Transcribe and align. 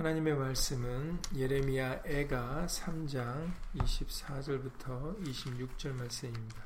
하나님의 0.00 0.34
말씀은 0.34 1.20
예레미야 1.36 2.04
애가 2.06 2.64
3장 2.66 3.52
24절부터 3.76 5.22
26절 5.22 5.92
말씀입니다. 5.92 6.64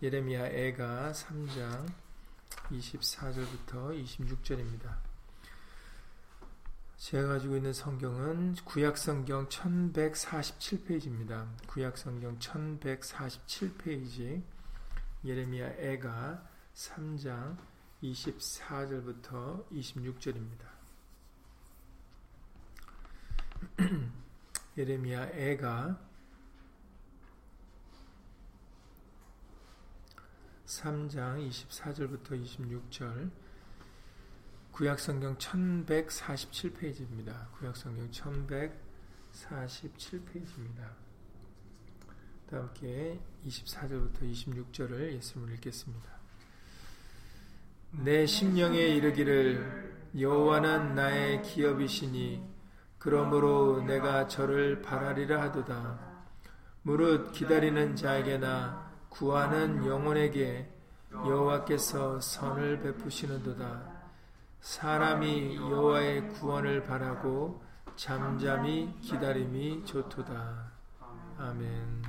예레미야 0.00 0.50
애가 0.50 1.10
3장 1.10 1.92
24절부터 2.70 4.00
26절입니다. 4.00 4.98
제가 6.96 7.26
가지고 7.26 7.56
있는 7.56 7.72
성경은 7.72 8.54
구약성경 8.64 9.48
1147페이지입니다. 9.48 11.48
구약성경 11.66 12.38
1147페이지 12.38 14.44
예레미야 15.24 15.72
애가 15.78 16.48
3장 16.72 17.56
24절부터 18.00 19.68
26절입니다. 19.72 20.73
예레미야 24.76 25.30
애가 25.32 25.98
3장 30.66 31.48
24절부터 31.48 32.42
26절 32.42 33.30
구약성경 34.72 35.38
1147페이지입니다. 35.38 37.50
구약성경 37.52 38.10
1147페이지입니다. 38.10 40.90
다 42.50 42.58
함께 42.58 43.20
24절부터 43.46 44.30
26절을 44.32 45.12
예수님을 45.12 45.54
읽겠습니다. 45.54 46.12
내 47.92 48.26
심령에 48.26 48.78
이르기를 48.78 50.10
여호와는 50.18 50.96
나의 50.96 51.42
기업이시니 51.42 52.53
그러므로 53.04 53.82
내가 53.82 54.28
저를 54.28 54.80
바라리라 54.80 55.42
하도다. 55.42 55.98
무릇 56.80 57.32
기다리는 57.32 57.96
자에게나 57.96 58.92
구하는 59.10 59.86
영혼에게 59.86 60.72
여호와께서 61.12 62.22
선을 62.22 62.80
베푸시는도다. 62.80 63.92
사람이 64.62 65.56
여호와의 65.56 66.30
구원을 66.30 66.84
바라고 66.84 67.62
잠잠히 67.94 68.98
기다림이 69.02 69.84
좋도다. 69.84 70.72
아멘. 71.36 72.02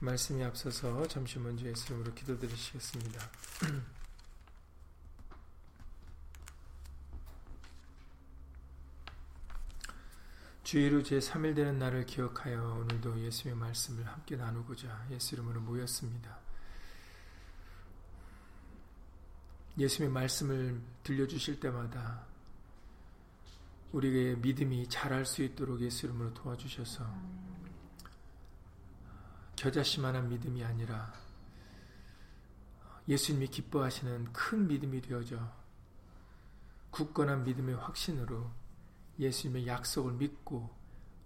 말씀이 0.00 0.42
앞서서 0.42 1.06
잠시 1.06 1.38
먼저 1.38 1.66
예수님으로 1.66 2.14
기도드리시겠습니다. 2.14 3.20
주의로 10.68 11.00
제3일 11.00 11.56
되는 11.56 11.78
날을 11.78 12.04
기억하여 12.04 12.62
오늘도 12.74 13.18
예수의 13.20 13.54
말씀을 13.54 14.06
함께 14.06 14.36
나누고자 14.36 15.06
예수 15.10 15.34
이름으로 15.34 15.62
모였습니다. 15.62 16.38
예수의 19.78 20.10
말씀을 20.10 20.78
들려주실 21.04 21.58
때마다 21.58 22.22
우리의 23.92 24.36
믿음이 24.40 24.90
자랄 24.90 25.24
수 25.24 25.42
있도록 25.42 25.80
예수 25.80 26.04
이름으로 26.04 26.34
도와주셔서 26.34 27.02
겨자씨만한 29.56 30.28
믿음이 30.28 30.62
아니라 30.62 31.14
예수님이 33.08 33.46
기뻐하시는 33.46 34.34
큰 34.34 34.68
믿음이 34.68 35.00
되어져 35.00 35.50
굳건한 36.90 37.44
믿음의 37.44 37.76
확신으로 37.76 38.67
예수님의 39.18 39.66
약속을 39.66 40.12
믿고 40.14 40.70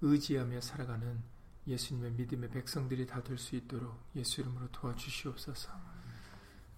의지하며 0.00 0.60
살아가는 0.60 1.22
예수님의 1.66 2.12
믿음의 2.12 2.50
백성들이 2.50 3.06
다 3.06 3.22
될 3.22 3.36
수 3.38 3.54
있도록 3.56 3.96
예수 4.16 4.40
이름으로 4.40 4.68
도와주시옵소서. 4.72 5.70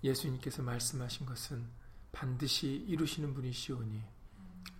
예수님께서 0.02 0.62
말씀하신 0.62 1.24
것은 1.26 1.66
반드시 2.12 2.84
이루시는 2.88 3.32
분이시오니 3.34 4.02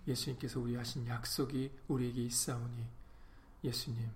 예수님께서 0.07 0.59
우리 0.59 0.75
하신 0.75 1.07
약속이 1.07 1.71
우리에게 1.87 2.21
있사오니 2.23 2.85
예수님 3.63 4.09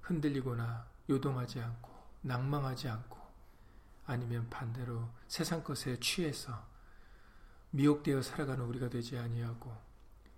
흔들리거나 0.00 0.86
요동하지 1.10 1.60
않고 1.60 1.90
낭망하지 2.22 2.88
않고 2.88 3.18
아니면 4.06 4.48
반대로 4.48 5.08
세상 5.28 5.62
것에 5.62 6.00
취해서 6.00 6.66
미혹되어 7.70 8.22
살아가는 8.22 8.64
우리가 8.64 8.88
되지 8.88 9.18
아니하고 9.18 9.76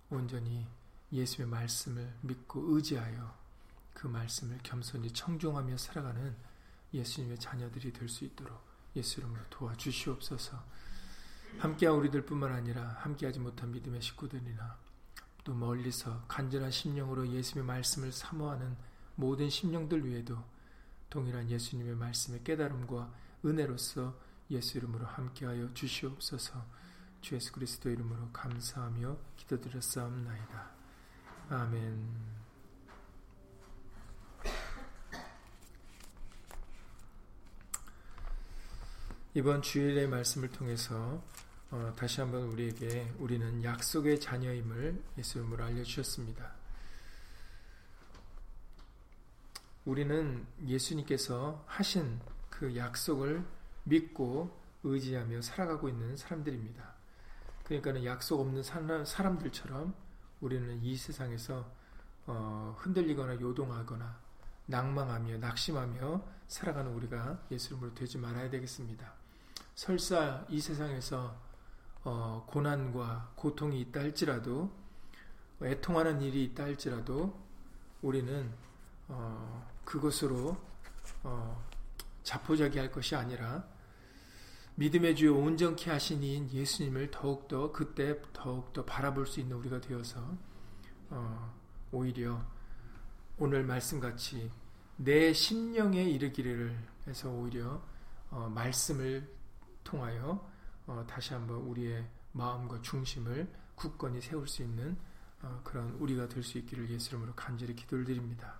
온전히 0.09 0.67
예수의 1.15 1.47
말씀을 1.47 2.13
믿고 2.21 2.75
의지하여 2.75 3.35
그 3.93 4.07
말씀을 4.07 4.59
겸손히 4.63 5.11
청종하며 5.11 5.77
살아가는 5.77 6.35
예수님의 6.93 7.39
자녀들이 7.39 7.91
될 7.93 8.07
수 8.07 8.25
있도록 8.25 8.63
예수 8.95 9.19
이름으로 9.19 9.41
도와주시옵소서. 9.49 10.63
함께한 11.59 11.95
우리들 11.97 12.25
뿐만 12.25 12.51
아니라 12.51 12.97
함께하지 12.99 13.39
못한 13.39 13.71
믿음의 13.71 14.01
식구들이나 14.01 14.77
또 15.43 15.53
멀리서 15.53 16.23
간절한 16.27 16.71
심령으로 16.71 17.27
예수님의 17.29 17.65
말씀을 17.67 18.11
사모하는 18.11 18.75
모든 19.15 19.49
심령들 19.49 20.05
위에도 20.05 20.37
동일한 21.09 21.49
예수님의 21.49 21.95
말씀의 21.95 22.43
깨달음과 22.43 23.13
은혜로서 23.45 24.19
예수 24.51 24.77
이름으로 24.77 25.05
함께하여 25.05 25.73
주시옵소서. 25.73 26.65
주 27.21 27.35
예수 27.35 27.51
그리스도 27.51 27.89
이름으로 27.89 28.29
감사하며 28.31 29.17
기도드렸사옵나이다. 29.37 30.74
아멘. 31.47 32.25
이번 39.35 39.61
주일의 39.61 40.07
말씀을 40.07 40.49
통해서 40.49 41.21
어, 41.69 41.93
다시 41.95 42.21
한번 42.21 42.43
우리에게 42.43 43.13
우리는 43.19 43.63
약속의 43.63 44.19
자녀임을 44.19 44.99
예수님으로 45.19 45.63
알려주셨습니다. 45.65 46.51
우리는 49.85 50.47
예수님께서 50.65 51.63
하신 51.67 52.19
그 52.49 52.75
약속을 52.75 53.45
믿고 53.83 54.59
의지하며 54.83 55.41
살아가고 55.41 55.89
있는 55.89 56.17
사람들입니다. 56.17 56.95
그러니까 57.65 58.03
약속 58.03 58.39
없는 58.39 58.63
사람들처럼 59.05 60.04
우리는 60.45 60.79
이 60.83 60.95
세상에서 60.95 61.65
어, 62.27 62.75
흔들리거나 62.77 63.41
요동하거나 63.41 64.19
낭망하며 64.67 65.39
낙심하며 65.39 66.23
살아가는 66.47 66.91
우리가 66.93 67.39
예수님으로 67.49 67.95
되지 67.95 68.19
말아야 68.19 68.51
되겠습니다. 68.51 69.11
설사 69.73 70.45
이 70.49 70.61
세상에서 70.61 71.35
어, 72.03 72.45
고난과 72.47 73.31
고통이 73.35 73.81
있다 73.81 74.01
할지라도 74.01 74.71
애통하는 75.63 76.21
일이 76.21 76.43
있다 76.43 76.65
할지라도 76.65 77.43
우리는 78.03 78.53
어, 79.07 79.67
그것으로 79.83 80.55
어, 81.23 81.67
자포자기할 82.21 82.91
것이 82.91 83.15
아니라 83.15 83.65
믿음의 84.75 85.15
주요 85.15 85.37
온전케 85.37 85.89
하신 85.89 86.21
이인 86.21 86.51
예수님을 86.51 87.09
더욱더 87.11 87.71
그때 87.71 88.21
더욱더 88.33 88.83
바라볼 88.83 89.25
수 89.25 89.39
있는 89.39 89.55
우리가 89.57 89.79
되어서 89.79 90.19
어, 91.09 91.53
오히려 91.91 92.45
오늘 93.37 93.63
말씀같이 93.63 94.51
내 94.97 95.31
심령에 95.31 96.03
이르기를 96.03 96.77
해서 97.07 97.29
오히려 97.29 97.81
어, 98.29 98.51
말씀을 98.53 99.29
통하여 99.83 100.45
어, 100.87 101.05
다시 101.07 101.33
한번 101.33 101.57
우리의 101.57 102.05
마음과 102.33 102.81
중심을 102.81 103.47
굳건히 103.75 104.19
세울 104.19 104.45
수 104.47 104.61
있는 104.61 104.97
어, 105.41 105.61
그런 105.63 105.91
우리가 105.99 106.27
될 106.27 106.43
수 106.43 106.57
있기를 106.57 106.89
예수 106.89 107.11
이름으로 107.11 107.33
간절히 107.33 107.75
기도를 107.75 108.03
드립니다. 108.03 108.55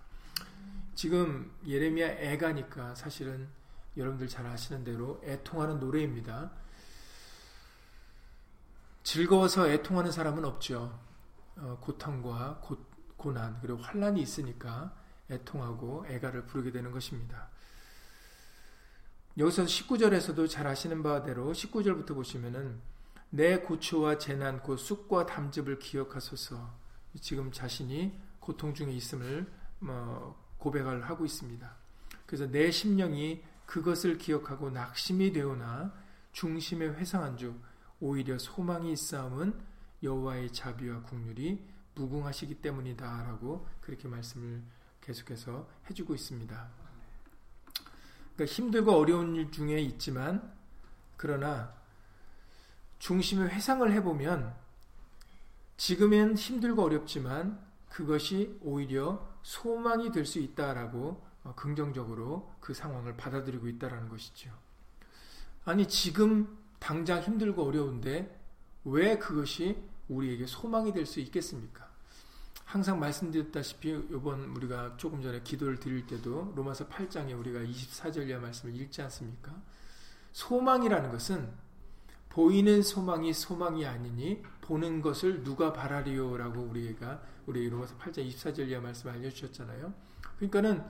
지금 0.94 1.52
예레미야 1.66 2.08
애가니까 2.08 2.94
사실은 2.94 3.48
여러분들 3.96 4.28
잘 4.28 4.46
아시는 4.46 4.84
대로 4.84 5.20
애통하는 5.24 5.80
노래입니다. 5.80 6.50
즐거워서 9.02 9.68
애통하는 9.68 10.10
사람은 10.10 10.44
없죠. 10.44 10.98
어, 11.56 11.78
고통과 11.80 12.58
고, 12.60 12.76
고난 13.16 13.58
그리고 13.60 13.78
환란이 13.78 14.20
있으니까 14.20 14.94
애통하고 15.30 16.06
애가를 16.08 16.44
부르게 16.46 16.70
되는 16.72 16.90
것입니다. 16.90 17.48
여기서 19.38 19.64
19절에서도 19.64 20.48
잘 20.48 20.66
아시는 20.66 21.02
바대로 21.02 21.52
19절부터 21.52 22.14
보시면은 22.14 22.80
내 23.30 23.58
고초와 23.58 24.18
재난 24.18 24.62
곧 24.62 24.76
쑥과 24.76 25.26
담즙을 25.26 25.78
기억하소서 25.78 26.74
지금 27.20 27.52
자신이 27.52 28.18
고통 28.40 28.72
중에 28.72 28.92
있음을 28.92 29.46
뭐 29.80 30.42
고백을 30.58 31.04
하고 31.04 31.24
있습니다. 31.24 31.76
그래서 32.24 32.50
내 32.50 32.70
심령이 32.70 33.42
그것을 33.66 34.16
기억하고 34.18 34.70
낙심이 34.70 35.32
되오나 35.32 35.92
중심에 36.32 36.86
회상한 36.86 37.36
주 37.36 37.54
오히려 38.00 38.38
소망이 38.38 38.92
있사함은 38.92 39.58
여호와의 40.02 40.52
자비와 40.52 41.02
국률이 41.02 41.66
무궁하시기 41.94 42.56
때문이다라고 42.56 43.66
그렇게 43.80 44.06
말씀을 44.08 44.62
계속해서 45.00 45.68
해주고 45.88 46.14
있습니다. 46.14 46.68
그러니까 48.34 48.54
힘들고 48.54 48.92
어려운 48.92 49.34
일 49.34 49.50
중에 49.50 49.80
있지만 49.80 50.52
그러나 51.16 51.74
중심의 52.98 53.48
회상을 53.48 53.90
해보면 53.92 54.54
지금은 55.78 56.36
힘들고 56.36 56.82
어렵지만 56.82 57.64
그것이 57.88 58.58
오히려 58.62 59.26
소망이 59.42 60.12
될 60.12 60.26
수 60.26 60.38
있다라고 60.38 60.98
어, 61.08 61.35
긍정적으로 61.54 62.52
그 62.60 62.74
상황을 62.74 63.16
받아들이고 63.16 63.68
있다라는 63.68 64.08
것이죠. 64.08 64.50
아니 65.64 65.86
지금 65.88 66.58
당장 66.78 67.20
힘들고 67.20 67.64
어려운데 67.64 68.40
왜 68.84 69.18
그것이 69.18 69.76
우리에게 70.08 70.46
소망이 70.46 70.92
될 70.92 71.06
수 71.06 71.20
있겠습니까? 71.20 71.86
항상 72.64 72.98
말씀드렸다시피 72.98 73.90
이번 73.90 74.44
우리가 74.56 74.96
조금 74.96 75.22
전에 75.22 75.40
기도를 75.42 75.78
드릴 75.78 76.06
때도 76.06 76.52
로마서 76.56 76.88
8장에 76.88 77.38
우리가 77.38 77.60
24절 77.60 78.28
이하 78.28 78.40
말씀을 78.40 78.74
읽지 78.74 79.02
않습니까? 79.02 79.54
소망이라는 80.32 81.10
것은 81.12 81.48
보이는 82.28 82.82
소망이 82.82 83.32
소망이 83.32 83.86
아니니 83.86 84.42
보는 84.62 85.00
것을 85.00 85.42
누가 85.42 85.72
바라리요라고 85.72 86.60
우리가 86.60 87.22
우리 87.46 87.68
로마서 87.68 87.96
8장 87.98 88.28
24절 88.28 88.68
이하 88.68 88.80
말씀 88.80 89.10
알려주셨잖아요. 89.10 89.94
그러니까는 90.36 90.84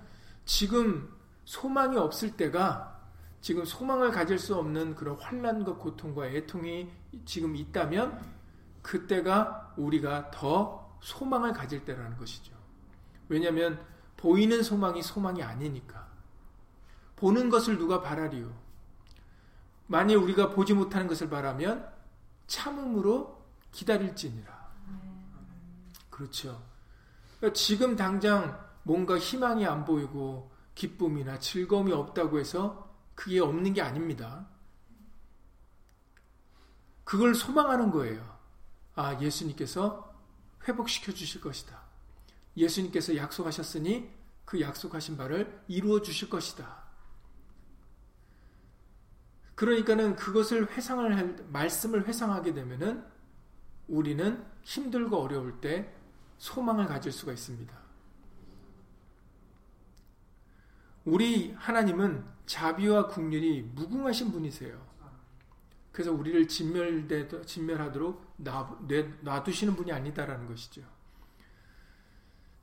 지금 0.47 1.13
소망이 1.45 1.99
없을 1.99 2.37
때가 2.37 2.97
지금 3.43 3.65
소망을 3.65 4.11
가질 4.11 4.39
수 4.39 4.57
없는 4.57 4.95
그런 4.95 5.17
환란과 5.17 5.75
고통과 5.75 6.27
애통이 6.27 6.91
지금 7.25 7.55
있다면 7.55 8.21
그때가 8.81 9.75
우리가 9.77 10.31
더 10.31 10.99
소망을 11.03 11.53
가질 11.53 11.85
때라는 11.85 12.17
것이죠. 12.17 12.55
왜냐하면 13.29 13.85
보이는 14.17 14.63
소망이 14.63 15.03
소망이 15.03 15.43
아니니까. 15.43 16.07
보는 17.17 17.51
것을 17.51 17.79
누가 17.79 18.01
바라리요? 18.01 18.53
만일 19.87 20.17
우리가 20.17 20.51
보지 20.51 20.75
못하는 20.75 21.07
것을 21.07 21.29
바라면 21.29 21.89
참음으로 22.47 23.45
기다릴지니라. 23.73 24.67
그렇죠. 26.11 26.63
그러니까 27.39 27.55
지금 27.55 27.97
당장 27.97 28.66
뭔가 28.87 29.19
희망이 29.19 29.67
안 29.67 29.85
보이고 29.85 30.53
기쁨이나 30.77 31.41
즐거움이 31.41 31.91
없다고 31.91 32.39
해서 32.39 32.89
그게 33.17 33.41
없는 33.41 33.73
게 33.73 33.83
아닙니다. 33.83 34.47
그걸 37.03 37.35
소망하는 37.35 37.91
거예요. 37.91 38.39
아, 38.95 39.21
예수님께서 39.21 40.15
회복시켜 40.69 41.13
주실 41.13 41.41
것이다. 41.41 41.81
예수님께서 42.57 43.17
약속하셨으니 43.17 44.09
그 44.45 44.61
약속하신 44.61 45.17
바를 45.17 45.61
이루어 45.67 46.01
주실 46.01 46.31
것이다. 46.31 46.85
그러니까는 49.57 50.15
그것을 50.15 50.71
회상을 50.71 51.17
할, 51.17 51.45
말씀을 51.49 52.07
회상하게 52.07 52.55
되면은 52.55 53.05
우리는 53.89 54.47
힘들고 54.63 55.17
어려울 55.17 55.61
때 55.61 55.93
소망을 56.39 56.87
가질 56.87 57.11
수가 57.11 57.33
있습니다. 57.33 57.86
우리 61.07 61.53
하나님은 61.53 62.25
자비와 62.47 63.07
국률이 63.07 63.63
무궁하신 63.63 64.33
분이세요. 64.33 64.85
그래서 65.93 66.13
우리를 66.13 66.47
진멸되, 66.49 67.29
진멸하도록 67.47 68.35
놔, 68.39 69.43
두시는 69.45 69.77
분이 69.77 69.93
아니다라는 69.93 70.47
것이죠. 70.47 70.83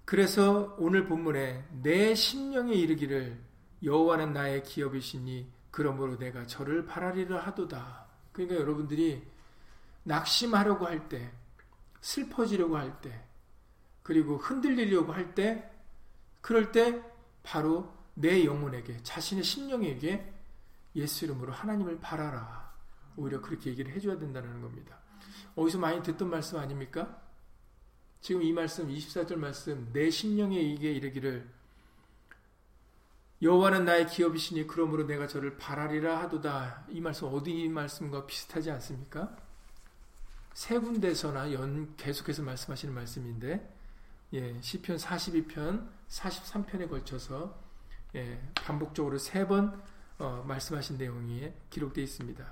그래서 0.05 0.75
오늘 0.77 1.07
본문에 1.07 1.65
내 1.81 2.13
심령에 2.13 2.73
이르기를 2.73 3.41
여호와는 3.81 4.33
나의 4.33 4.63
기업이시니 4.63 5.49
그러므로 5.71 6.17
내가 6.17 6.45
저를 6.45 6.85
바라리라 6.85 7.39
하도다. 7.39 8.07
그러니까 8.33 8.59
여러분들이 8.59 9.25
낙심하려고 10.03 10.85
할 10.85 11.07
때, 11.07 11.31
슬퍼지려고 12.01 12.75
할 12.75 12.99
때, 12.99 13.23
그리고 14.03 14.35
흔들리려고 14.35 15.13
할 15.13 15.33
때, 15.33 15.71
그럴 16.41 16.73
때 16.73 17.01
바로 17.41 18.02
내 18.15 18.45
영혼에게 18.45 19.01
자신의 19.03 19.43
심령에게 19.43 20.33
예수 20.95 21.25
이름으로 21.25 21.51
하나님을 21.51 21.99
바라라. 21.99 22.73
오히려 23.15 23.41
그렇게 23.41 23.69
얘기를 23.71 23.91
해줘야 23.91 24.17
된다는 24.17 24.61
겁니다. 24.61 24.97
어디서 25.55 25.79
많이 25.79 26.01
듣던 26.01 26.29
말씀 26.29 26.57
아닙니까? 26.57 27.21
지금 28.21 28.41
이 28.41 28.51
말씀 28.53 28.87
24절 28.87 29.35
말씀 29.35 29.89
내 29.91 30.09
심령에 30.09 30.59
이게 30.59 30.91
이르기를 30.93 31.49
여호와는 33.41 33.83
나의 33.83 34.07
기업이시니 34.07 34.67
그러므로 34.67 35.05
내가 35.05 35.27
저를 35.27 35.57
바라리라 35.57 36.21
하도다. 36.21 36.85
이 36.89 37.01
말씀 37.01 37.27
어디 37.27 37.67
말씀과 37.67 38.25
비슷하지 38.25 38.71
않습니까? 38.71 39.35
세 40.53 40.77
군데서나 40.77 41.51
연 41.51 41.95
계속해서 41.97 42.43
말씀하시는 42.43 42.93
말씀인데 42.93 43.69
예, 44.33 44.61
시편 44.61 44.97
42편, 44.97 45.89
43편에 46.09 46.89
걸쳐서 46.89 47.62
예, 48.15 48.39
반복적으로 48.53 49.17
세번 49.17 49.81
어, 50.19 50.43
말씀하신 50.47 50.97
내용이 50.97 51.51
기록되어 51.69 52.03
있습니다. 52.03 52.45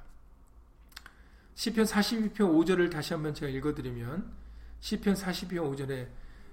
시편 1.53 1.85
42편 1.85 2.35
5절을 2.35 2.91
다시 2.91 3.13
한번 3.13 3.33
제가 3.33 3.51
읽어드리면 3.51 4.31
시편 4.79 5.13
42편 5.13 5.75
5절에 5.75 6.07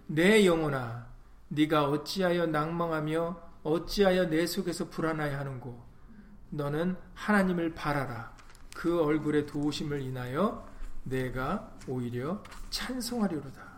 내 0.08 0.44
영혼아 0.44 1.06
네가 1.48 1.88
어찌하여 1.88 2.46
낭망하며 2.46 3.48
어찌하여 3.62 4.28
내 4.28 4.46
속에서 4.46 4.88
불안하여 4.90 5.38
하는고? 5.38 5.82
너는 6.50 6.96
하나님을 7.14 7.74
바라라. 7.74 8.36
그 8.74 9.02
얼굴의 9.02 9.46
도우심을 9.46 10.02
인하여 10.02 10.68
내가 11.04 11.74
오히려 11.86 12.42
찬송하리로다. 12.70 13.68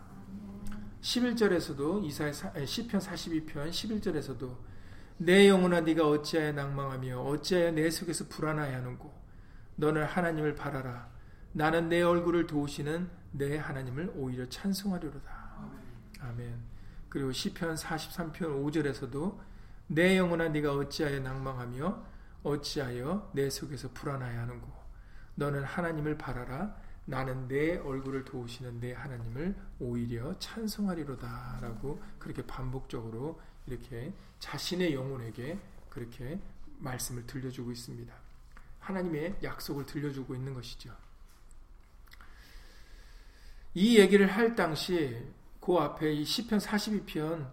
11절에서도 1.01 2.03
이사의 2.05 2.67
시편 2.67 2.99
42편 2.99 3.69
11절에서도 3.69 4.55
내 5.23 5.47
영혼아 5.47 5.81
네가 5.81 6.07
어찌하여 6.07 6.53
낭망하며 6.53 7.21
어찌하여 7.21 7.73
내 7.73 7.91
속에서 7.91 8.27
불안하여 8.27 8.77
하는고? 8.77 9.13
너는 9.75 10.03
하나님을 10.03 10.55
바라라. 10.55 11.11
나는 11.51 11.89
내 11.89 12.01
얼굴을 12.01 12.47
도우시는 12.47 13.07
내 13.29 13.57
하나님을 13.57 14.13
오히려 14.15 14.49
찬송하려로다. 14.49 15.69
아멘. 16.21 16.55
그리고 17.07 17.31
시편 17.31 17.75
43편 17.75 18.33
5절에서도 18.33 19.37
내 19.89 20.17
영혼아 20.17 20.49
네가 20.49 20.73
어찌하여 20.73 21.19
낭망하며 21.19 22.03
어찌하여 22.41 23.29
내 23.35 23.47
속에서 23.51 23.89
불안하여 23.93 24.39
하는고? 24.39 24.73
너는 25.35 25.63
하나님을 25.63 26.17
바라라. 26.17 26.75
나는 27.05 27.47
내 27.47 27.77
얼굴을 27.77 28.25
도우시는 28.25 28.79
내 28.79 28.93
하나님을 28.93 29.55
오히려 29.79 30.33
찬송하리로다 30.39 31.59
라고 31.61 32.01
그렇게 32.17 32.41
반복적으로 32.47 33.39
이렇게 33.67 34.13
자신의 34.39 34.93
영혼에게 34.93 35.59
그렇게 35.89 36.39
말씀을 36.79 37.25
들려주고 37.27 37.71
있습니다. 37.71 38.13
하나님의 38.79 39.37
약속을 39.43 39.85
들려주고 39.85 40.35
있는 40.35 40.53
것이죠. 40.53 40.95
이 43.73 43.99
얘기를 43.99 44.27
할 44.27 44.55
당시 44.55 45.25
그 45.59 45.75
앞에 45.77 46.11
이 46.11 46.25
시편 46.25 46.59
42편 46.59 47.49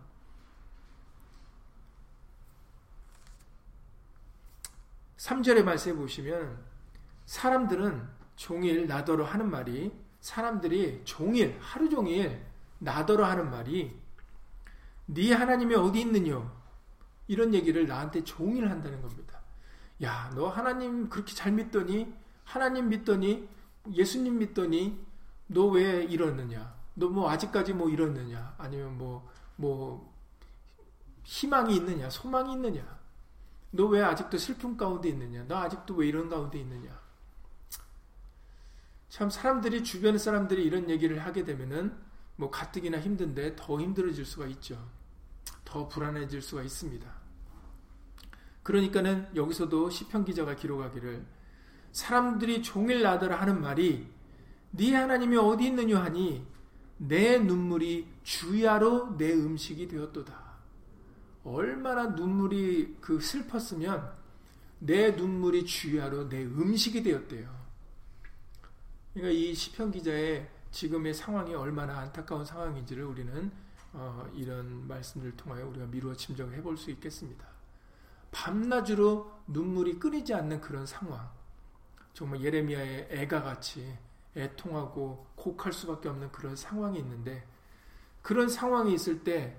3절의 5.18 5.62
말씀에 5.62 5.94
보시면 5.94 6.64
사람들은 7.26 8.08
종일 8.36 8.86
나더러 8.86 9.24
하는 9.24 9.50
말이 9.50 9.92
사람들이 10.20 11.02
종일 11.04 11.58
하루 11.60 11.88
종일 11.88 12.44
나더러 12.78 13.26
하는 13.26 13.50
말이 13.50 14.00
네 15.08 15.32
하나님이 15.32 15.74
어디 15.74 16.00
있느냐 16.02 16.52
이런 17.28 17.54
얘기를 17.54 17.86
나한테 17.86 18.24
종일 18.24 18.70
한다는 18.70 19.00
겁니다. 19.02 19.40
야, 20.02 20.30
너 20.34 20.48
하나님 20.48 21.08
그렇게 21.08 21.34
잘 21.34 21.52
믿더니 21.52 22.12
하나님 22.44 22.88
믿더니 22.88 23.48
예수님 23.92 24.38
믿더니 24.38 24.98
너 25.48 25.70
왜 25.70 26.04
이러느냐? 26.04 26.74
너 26.94 27.08
뭐 27.08 27.30
아직까지 27.30 27.72
뭐 27.74 27.88
이러느냐? 27.88 28.54
아니면 28.58 28.98
뭐뭐 28.98 29.22
뭐 29.56 30.14
희망이 31.24 31.74
있느냐? 31.76 32.10
소망이 32.10 32.52
있느냐? 32.52 32.98
너 33.70 33.86
왜 33.88 34.02
아직도 34.02 34.38
슬픔 34.38 34.76
가운데 34.76 35.08
있느냐? 35.08 35.44
너 35.48 35.56
아직도 35.56 35.94
왜 35.94 36.06
이런 36.08 36.28
가운데 36.28 36.58
있느냐? 36.58 36.98
참 39.08 39.30
사람들이 39.30 39.84
주변의 39.84 40.18
사람들이 40.18 40.62
이런 40.64 40.90
얘기를 40.90 41.18
하게 41.24 41.44
되면은 41.44 41.96
뭐 42.36 42.50
가뜩이나 42.50 43.00
힘든데 43.00 43.56
더 43.56 43.80
힘들어질 43.80 44.24
수가 44.24 44.46
있죠. 44.46 44.78
더 45.64 45.88
불안해질 45.88 46.42
수가 46.42 46.62
있습니다. 46.62 47.08
그러니까는 48.62 49.28
여기서도 49.34 49.90
시편 49.90 50.24
기자가 50.24 50.54
기록하기를 50.54 51.24
사람들이 51.92 52.62
종일 52.62 53.02
나더라 53.02 53.40
하는 53.40 53.60
말이 53.60 54.06
네 54.70 54.94
하나님이 54.94 55.36
어디 55.36 55.66
있느냐 55.66 56.02
하니 56.02 56.46
내 56.98 57.38
눈물이 57.38 58.06
주야로 58.22 59.16
내 59.16 59.32
음식이 59.32 59.88
되었도다. 59.88 60.48
얼마나 61.44 62.08
눈물이 62.08 62.98
그 63.00 63.20
슬펐으면 63.20 64.12
내 64.80 65.12
눈물이 65.12 65.64
주야로 65.64 66.28
내 66.28 66.44
음식이 66.44 67.02
되었대요. 67.02 67.48
그러니까 69.14 69.32
이 69.32 69.54
시편 69.54 69.90
기자의 69.92 70.48
지금의 70.70 71.14
상황이 71.14 71.54
얼마나 71.54 71.98
안타까운 71.98 72.44
상황인지를 72.44 73.04
우리는 73.04 73.50
어, 73.92 74.28
이런 74.34 74.86
말씀을 74.86 75.36
통하여 75.36 75.66
우리가 75.66 75.86
미루어 75.86 76.14
짐작해 76.14 76.62
볼 76.62 76.76
수 76.76 76.90
있겠습니다. 76.90 77.46
밤낮으로 78.30 79.32
눈물이 79.46 79.98
끊이지 79.98 80.34
않는 80.34 80.60
그런 80.60 80.84
상황. 80.86 81.30
정말 82.12 82.42
예레미야의 82.42 83.08
애가 83.10 83.42
같이 83.42 83.96
애통하고 84.36 85.26
곡할 85.36 85.72
수밖에 85.72 86.08
없는 86.08 86.30
그런 86.32 86.54
상황이 86.54 86.98
있는데 86.98 87.46
그런 88.22 88.48
상황이 88.48 88.92
있을 88.92 89.24
때 89.24 89.56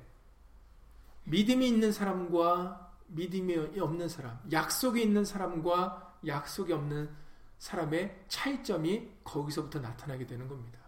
믿음이 1.24 1.68
있는 1.68 1.92
사람과 1.92 2.92
믿음이 3.08 3.80
없는 3.80 4.08
사람, 4.08 4.40
약속이 4.52 5.02
있는 5.02 5.26
사람과 5.26 6.16
약속이 6.28 6.72
없는 6.74 7.10
사람의 7.58 8.26
차이점이 8.28 9.10
거기서부터 9.24 9.80
나타나게 9.80 10.28
되는 10.28 10.48
겁니다. 10.48 10.80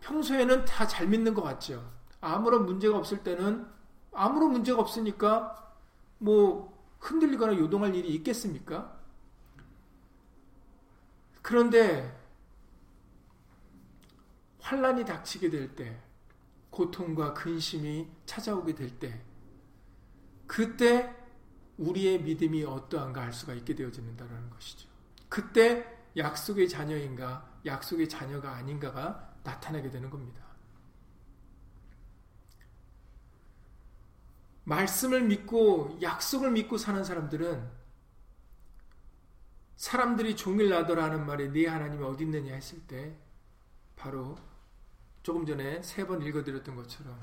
평소에는 0.00 0.64
다 0.64 0.86
잘 0.86 1.06
믿는 1.06 1.34
것 1.34 1.42
같죠. 1.42 1.92
아무런 2.24 2.64
문제가 2.64 2.96
없을 2.96 3.22
때는 3.22 3.66
아무런 4.12 4.52
문제가 4.52 4.80
없으니까 4.80 5.74
뭐 6.18 6.74
흔들리거나 7.00 7.58
요동할 7.58 7.94
일이 7.94 8.14
있겠습니까? 8.14 8.98
그런데 11.42 12.18
환란이 14.60 15.04
닥치게 15.04 15.50
될 15.50 15.76
때, 15.76 16.00
고통과 16.70 17.34
근심이 17.34 18.08
찾아오게 18.24 18.74
될 18.74 18.98
때, 18.98 19.22
그때 20.46 21.14
우리의 21.76 22.22
믿음이 22.22 22.64
어떠한가 22.64 23.20
알 23.20 23.32
수가 23.34 23.52
있게 23.52 23.74
되어진다는 23.74 24.48
것이죠. 24.48 24.88
그때 25.28 25.86
약속의 26.16 26.70
자녀인가, 26.70 27.60
약속의 27.66 28.08
자녀가 28.08 28.52
아닌가가 28.52 29.34
나타나게 29.42 29.90
되는 29.90 30.08
겁니다. 30.08 30.43
말씀을 34.64 35.22
믿고 35.22 35.98
약속을 36.02 36.50
믿고 36.52 36.78
사는 36.78 37.02
사람들은 37.04 37.70
사람들이 39.76 40.36
종일 40.36 40.70
나더라 40.70 41.04
하는 41.04 41.26
말에 41.26 41.48
네 41.52 41.66
하나님이 41.66 42.02
어디 42.04 42.24
있느냐 42.24 42.54
했을 42.54 42.80
때 42.86 43.16
바로 43.96 44.36
조금 45.22 45.44
전에 45.46 45.82
세 45.82 46.06
번 46.06 46.22
읽어드렸던 46.22 46.76
것처럼 46.76 47.18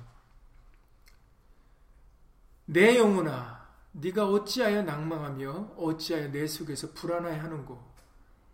내 2.66 2.98
영혼아 2.98 3.70
네가 3.94 4.28
어찌하여 4.28 4.84
낭망하며 4.84 5.74
어찌하여 5.78 6.32
내 6.32 6.48
속에서 6.48 6.92
불안해하는고? 6.94 7.92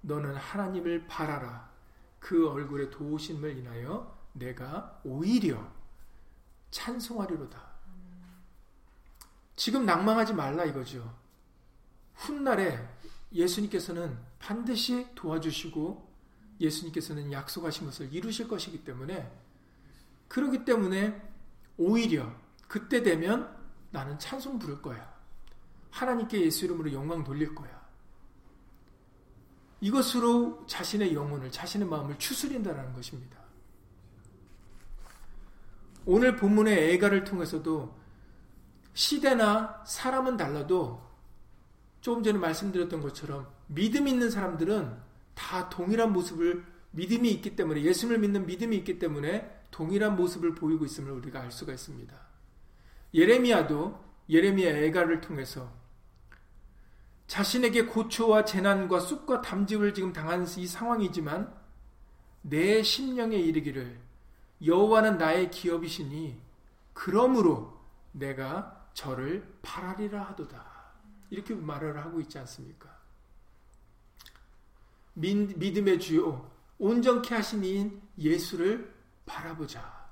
너는 0.02 0.36
하나님을 0.36 1.06
바라라. 1.08 1.70
그 2.20 2.50
얼굴의 2.50 2.90
도우심을 2.90 3.58
인하여 3.58 4.18
내가 4.34 5.00
오히려 5.04 5.64
찬송하리로다 6.72 7.67
지금 9.58 9.86
낭망하지 9.86 10.34
말라 10.34 10.64
이거죠 10.64 11.14
훗날에 12.14 12.80
예수님께서는 13.34 14.18
반드시 14.40 15.08
도와주시고 15.14 16.08
예수님께서는 16.62 17.32
약속하신 17.32 17.86
것을 17.86 18.14
이루실 18.14 18.48
것이기 18.48 18.86
때문에 18.86 19.30
그러기 20.28 20.64
때문에 20.64 21.22
오히려 21.78 22.34
그때 22.68 23.04
되면 23.04 23.56
나는 23.92 24.18
찬송 24.20 24.60
부를 24.60 24.82
거야. 24.82 25.16
하나님께 25.92 26.42
예수 26.42 26.66
이름으로 26.66 26.92
영광 26.92 27.24
돌릴 27.24 27.56
거야. 27.56 27.78
이것으로 29.80 30.66
자신의 30.68 31.14
영혼을, 31.14 31.52
자신의 31.52 31.88
마음을 31.88 32.18
추스린다는 32.18 32.94
것입니다. 32.94 33.38
오늘 36.06 36.36
본문의 36.36 36.94
애가를 36.94 37.24
통해서도 37.24 37.96
시대나 38.98 39.84
사람은 39.86 40.38
달라도 40.38 41.00
조금 42.02 42.24
전에 42.24 42.40
말씀드렸던 42.40 43.00
것처럼 43.00 43.48
믿음 43.68 44.08
있는 44.08 44.32
사람들은 44.32 44.92
다 45.36 45.70
동일한 45.70 46.12
모습을 46.14 46.66
믿음이 46.92 47.30
있기 47.34 47.56
때문에 47.56 47.84
예수를 47.84 48.18
믿는 48.18 48.48
믿음이 48.48 48.76
있기 48.78 48.98
때문에 48.98 49.66
동일한 49.70 50.16
모습을 50.16 50.56
보이고 50.56 50.84
있음을 50.84 51.12
우리가 51.12 51.42
알 51.42 51.52
수가 51.52 51.74
있습니다. 51.74 52.18
예레미야도 53.14 54.04
예레미야 54.32 54.76
애가를 54.78 55.22
통해서 55.22 55.72
자신에게 57.28 57.86
고초와 57.86 58.46
재난과 58.46 59.00
쑥과 59.00 59.44
담즙을 59.44 59.94
지금 59.94 60.12
당한 60.12 60.48
이 60.58 60.66
상황이지만 60.66 61.54
내 62.42 62.82
심령에 62.82 63.36
이르기를 63.36 64.00
여호와는 64.66 65.20
나의 65.20 65.52
기업이시니 65.52 66.42
그러므로 66.94 67.78
내가 68.12 68.77
저를 68.98 69.48
바라리라 69.62 70.24
하도다. 70.30 70.66
이렇게 71.30 71.54
말을 71.54 72.04
하고 72.04 72.20
있지 72.20 72.40
않습니까? 72.40 72.98
믿음의 75.14 76.00
주요 76.00 76.52
온전케 76.80 77.36
하신 77.36 77.64
이인 77.64 78.02
예수를 78.18 78.92
바라보자. 79.28 80.10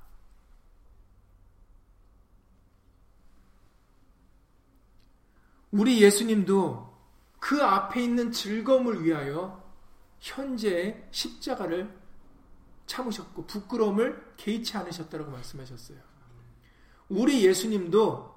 우리 5.72 6.04
예수님도 6.04 6.96
그 7.40 7.64
앞에 7.64 8.04
있는 8.04 8.32
즐거움을 8.32 9.04
위하여 9.04 9.68
현재의 10.20 11.08
십자가를 11.10 11.92
참으셨고 12.86 13.48
부끄러움을 13.48 14.34
개의치 14.38 14.78
않으셨다고 14.78 15.32
말씀하셨어요. 15.32 15.98
우리 17.10 17.44
예수님도 17.46 18.35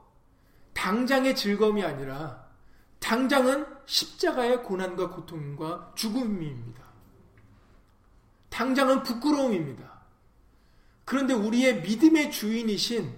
당장의 0.79 1.35
즐거움이 1.35 1.83
아니라 1.83 2.47
당장은 3.01 3.67
십자가의 3.87 4.63
고난과 4.63 5.11
고통과 5.11 5.93
죽음입니다. 5.97 6.85
당장은 8.49 9.03
부끄러움입니다. 9.03 9.99
그런데 11.05 11.35
우리의 11.35 11.83
믿음의 11.83 12.31
주인이신 12.31 13.13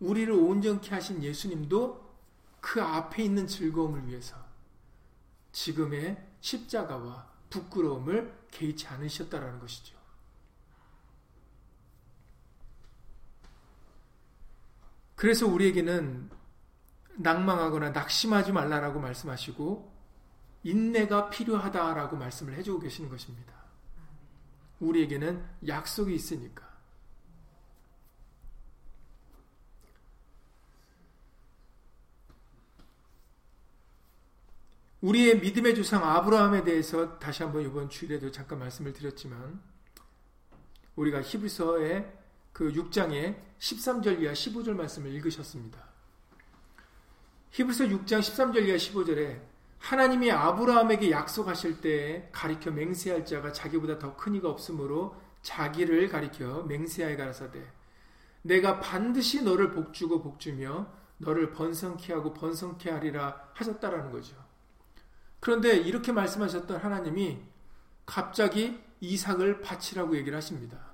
우리를 0.00 0.30
온전케 0.30 0.94
하신 0.94 1.22
예수님도 1.22 2.06
그 2.60 2.82
앞에 2.82 3.22
있는 3.22 3.46
즐거움을 3.46 4.06
위해서 4.06 4.36
지금의 5.52 6.22
십자가와 6.42 7.30
부끄러움을 7.48 8.46
개의치 8.50 8.86
않으셨다라는 8.88 9.58
것이죠. 9.58 9.96
그래서 15.14 15.46
우리에게는 15.46 16.37
낭망하거나 17.18 17.90
낙심하지 17.90 18.52
말라라고 18.52 19.00
말씀하시고 19.00 19.92
인내가 20.62 21.30
필요하다라고 21.30 22.16
말씀을 22.16 22.54
해주고 22.54 22.80
계시는 22.80 23.10
것입니다. 23.10 23.54
우리에게는 24.80 25.44
약속이 25.66 26.14
있으니까. 26.14 26.68
우리의 35.00 35.40
믿음의 35.40 35.76
조상 35.76 36.04
아브라함에 36.04 36.64
대해서 36.64 37.18
다시 37.18 37.44
한번 37.44 37.62
이번 37.62 37.88
주일에도 37.88 38.32
잠깐 38.32 38.58
말씀을 38.58 38.92
드렸지만 38.92 39.60
우리가 40.96 41.22
히브리서의 41.22 42.18
그 42.52 42.72
6장의 42.72 43.40
13절 43.60 44.20
이하 44.20 44.32
15절 44.32 44.72
말씀을 44.74 45.12
읽으셨습니다. 45.14 45.88
히브리서 47.50 47.84
6장 47.84 48.20
13절 48.20 48.66
이하 48.66 48.76
15절에 48.76 49.40
하나님이 49.78 50.30
아브라함에게 50.32 51.10
약속하실 51.10 51.80
때 51.80 52.28
가리켜 52.32 52.70
맹세할 52.70 53.24
자가 53.24 53.52
자기보다 53.52 53.98
더 53.98 54.16
큰 54.16 54.34
이가 54.34 54.48
없으므로 54.50 55.16
자기를 55.42 56.08
가리켜 56.08 56.64
맹세하여 56.64 57.16
가라사대 57.16 57.64
내가 58.42 58.80
반드시 58.80 59.42
너를 59.42 59.70
복주고 59.70 60.22
복주며 60.22 60.92
너를 61.18 61.52
번성케 61.52 62.12
하고 62.12 62.32
번성케 62.34 62.90
하리라 62.90 63.50
하셨다라는 63.54 64.10
거죠. 64.12 64.36
그런데 65.40 65.76
이렇게 65.76 66.12
말씀하셨던 66.12 66.78
하나님이 66.80 67.40
갑자기 68.06 68.80
이삭을 69.00 69.60
바치라고 69.60 70.16
얘기를 70.16 70.36
하십니다. 70.36 70.87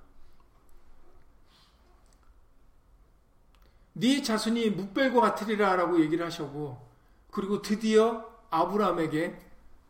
네 3.94 4.22
자손이 4.22 4.70
묵벨과 4.70 5.20
같으리라라고 5.20 6.00
얘기를 6.00 6.26
하셨고 6.26 6.86
그리고 7.30 7.62
드디어 7.62 8.28
아브라함에게 8.50 9.38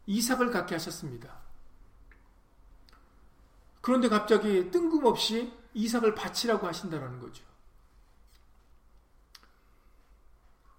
이삭을 0.07 0.51
갖게 0.51 0.75
하셨습니다. 0.75 1.43
그런데 3.81 4.09
갑자기 4.09 4.71
뜬금없이 4.71 5.53
이삭을 5.75 6.15
바치라고 6.15 6.67
하신다라는 6.67 7.21
거죠. 7.21 7.45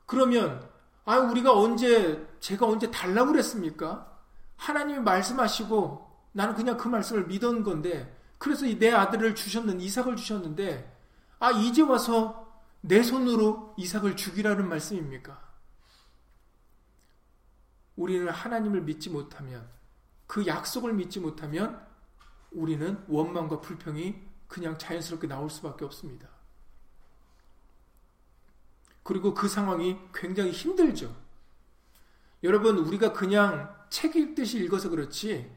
그러면 0.06 0.68
아 1.06 1.18
우리가 1.18 1.54
언제 1.54 2.28
제가 2.40 2.68
언제 2.68 2.90
달라고 2.90 3.32
그랬습니까? 3.32 4.12
하나님이 4.58 5.00
말씀하시고 5.00 6.06
나는 6.32 6.56
그냥 6.56 6.78
그 6.78 6.88
말씀을 6.88 7.26
믿은 7.26 7.64
건데 7.64 8.16
그래서 8.38 8.66
내 8.66 8.92
아들을 8.92 9.36
주셨는 9.36 9.82
이삭을 9.82 10.16
주셨는데 10.16 10.96
아 11.40 11.52
이제 11.52 11.82
와서 11.82 12.45
내 12.88 13.02
손으로 13.02 13.74
이삭을 13.78 14.16
죽이라는 14.16 14.70
말씀입니까? 14.70 15.44
우리는 17.96 18.30
하나님을 18.30 18.82
믿지 18.82 19.10
못하면 19.10 19.68
그 20.28 20.46
약속을 20.46 20.94
믿지 20.94 21.20
못하면 21.20 21.84
우리는 22.52 23.04
원망과 23.08 23.62
불평이 23.62 24.22
그냥 24.48 24.78
자연스럽게 24.78 25.28
나올 25.28 25.50
수밖에 25.50 25.84
없습니다. 25.84 26.30
그리고 29.02 29.34
그 29.34 29.48
상황이 29.48 29.98
굉장히 30.14 30.52
힘들죠. 30.52 31.16
여러분, 32.44 32.78
우리가 32.78 33.14
그냥 33.14 33.76
책 33.90 34.16
읽듯이 34.16 34.60
읽어서 34.64 34.90
그렇지, 34.90 35.52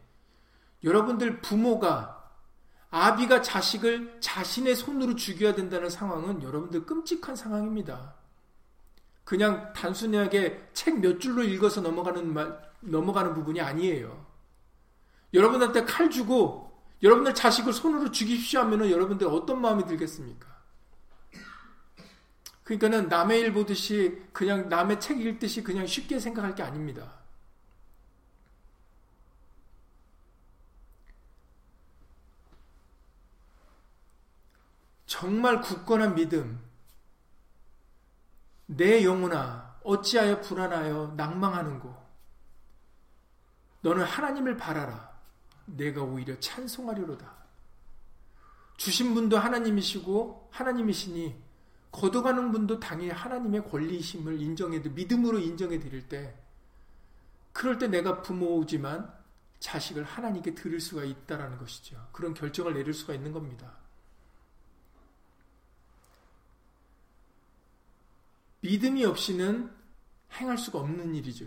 여러분들 0.82 1.42
부모가, 1.42 2.17
아비가 2.90 3.42
자식을 3.42 4.18
자신의 4.20 4.76
손으로 4.76 5.14
죽여야 5.14 5.54
된다는 5.54 5.90
상황은 5.90 6.42
여러분들 6.42 6.86
끔찍한 6.86 7.36
상황입니다. 7.36 8.14
그냥 9.24 9.72
단순하게 9.74 10.70
책 10.72 10.98
몇 10.98 11.20
줄로 11.20 11.42
읽어서 11.42 11.82
넘어가는 11.82 12.32
말, 12.32 12.58
넘어가는 12.80 13.34
부분이 13.34 13.60
아니에요. 13.60 14.26
여러분한테 15.34 15.84
칼 15.84 16.08
주고 16.08 16.72
여러분들 17.02 17.34
자식을 17.34 17.74
손으로 17.74 18.10
죽이십시오 18.10 18.60
하면은 18.60 18.90
여러분들 18.90 19.26
어떤 19.26 19.60
마음이 19.60 19.84
들겠습니까? 19.84 20.48
그러니까는 22.64 23.08
남의 23.08 23.40
일 23.40 23.52
보듯이 23.52 24.22
그냥 24.32 24.68
남의 24.68 24.98
책 24.98 25.20
읽듯이 25.20 25.62
그냥 25.62 25.86
쉽게 25.86 26.18
생각할 26.18 26.54
게 26.54 26.62
아닙니다. 26.62 27.17
정말 35.08 35.62
굳건한 35.62 36.14
믿음, 36.16 36.60
내 38.66 39.02
영혼아, 39.02 39.78
어찌하여 39.82 40.42
불안하여 40.42 41.14
낭망하는고? 41.16 41.96
너는 43.80 44.04
하나님을 44.04 44.58
바라라. 44.58 45.18
내가 45.64 46.02
오히려 46.02 46.38
찬송하리로다. 46.38 47.26
주신 48.76 49.14
분도 49.14 49.38
하나님이시고 49.38 50.50
하나님이시니 50.52 51.42
거둬가는 51.90 52.52
분도 52.52 52.78
당연히 52.78 53.10
하나님의 53.10 53.66
권리심을 53.70 54.38
인정해 54.42 54.78
믿음으로 54.78 55.38
인정해 55.38 55.80
드릴 55.80 56.06
때 56.06 56.38
그럴 57.54 57.78
때 57.78 57.88
내가 57.88 58.20
부모지만 58.20 59.10
자식을 59.58 60.04
하나님께 60.04 60.54
드릴 60.54 60.80
수가 60.80 61.04
있다라는 61.04 61.56
것이죠. 61.56 62.08
그런 62.12 62.34
결정을 62.34 62.74
내릴 62.74 62.92
수가 62.92 63.14
있는 63.14 63.32
겁니다. 63.32 63.87
믿음이 68.68 69.02
없이는 69.06 69.74
행할 70.34 70.58
수가 70.58 70.80
없는 70.80 71.14
일이죠. 71.14 71.46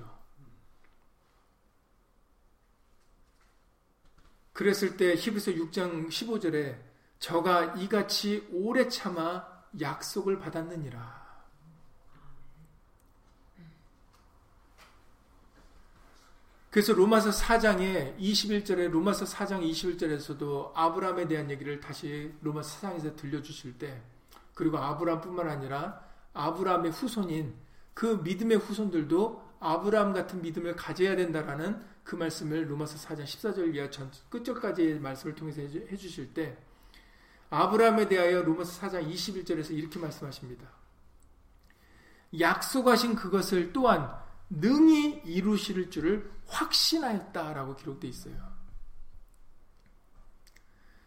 그랬을 4.54 4.98
때 4.98 5.14
히브리서 5.14 5.52
6장 5.52 6.08
15절에 6.08 6.82
저가 7.20 7.76
이같이 7.76 8.48
오래 8.52 8.90
참아 8.90 9.48
약속을 9.80 10.40
받았느니라. 10.40 11.22
그래서 16.72 16.94
로마서 16.94 17.30
4장에 17.30 18.18
21절에 18.18 18.90
로마서 18.90 19.26
4장 19.26 19.62
21절에서도 19.62 20.72
아브라함에 20.74 21.28
대한 21.28 21.52
얘기를 21.52 21.80
다시 21.80 22.34
로마서 22.42 22.80
4장에서 22.80 23.16
들려주실 23.16 23.78
때 23.78 24.02
그리고 24.56 24.80
아브라함뿐만 24.80 25.48
아니라 25.48 26.11
아브라함의 26.34 26.92
후손인 26.92 27.56
그 27.94 28.22
믿음의 28.24 28.58
후손들도 28.58 29.52
아브라함 29.60 30.14
같은 30.14 30.42
믿음을 30.42 30.76
가져야 30.76 31.16
된다라는 31.16 31.82
그 32.04 32.16
말씀을 32.16 32.70
로마서 32.70 32.98
4장 33.08 33.24
14절 33.24 33.76
이하 33.76 33.90
전 33.90 34.12
끝절까지의 34.30 35.00
말씀을 35.00 35.36
통해서 35.36 35.62
해 35.62 35.96
주실 35.98 36.34
때 36.34 36.58
아브라함에 37.50 38.08
대하여 38.08 38.42
로마서 38.42 38.82
4장 38.82 39.12
21절에서 39.12 39.72
이렇게 39.72 40.00
말씀하십니다. 40.00 40.68
약속하신 42.40 43.16
그것을 43.16 43.74
또한 43.74 44.10
능히 44.50 45.22
이루실 45.26 45.90
줄을 45.90 46.32
확신하였다라고 46.48 47.76
기록되어 47.76 48.10
있어요. 48.10 48.52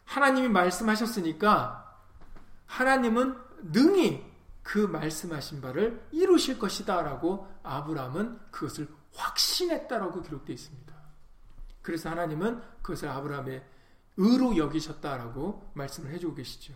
하나님이 0.05 0.49
말씀하셨으니까 0.49 2.03
하나님은 2.67 3.37
능히 3.73 4.34
그 4.65 4.79
말씀하신 4.79 5.61
바를 5.61 6.05
이루실 6.11 6.59
것이다 6.59 7.03
라고 7.03 7.47
아브라함은 7.63 8.51
그것을 8.51 8.89
확신했다라고 9.15 10.23
기록되어 10.23 10.55
있습니다. 10.55 10.95
그래서 11.83 12.11
하나님은 12.11 12.61
그것을 12.83 13.09
아브라함의 13.11 13.63
의로 14.17 14.57
여기셨다라고 14.57 15.71
말씀을 15.75 16.11
해주고 16.13 16.35
계시죠. 16.35 16.75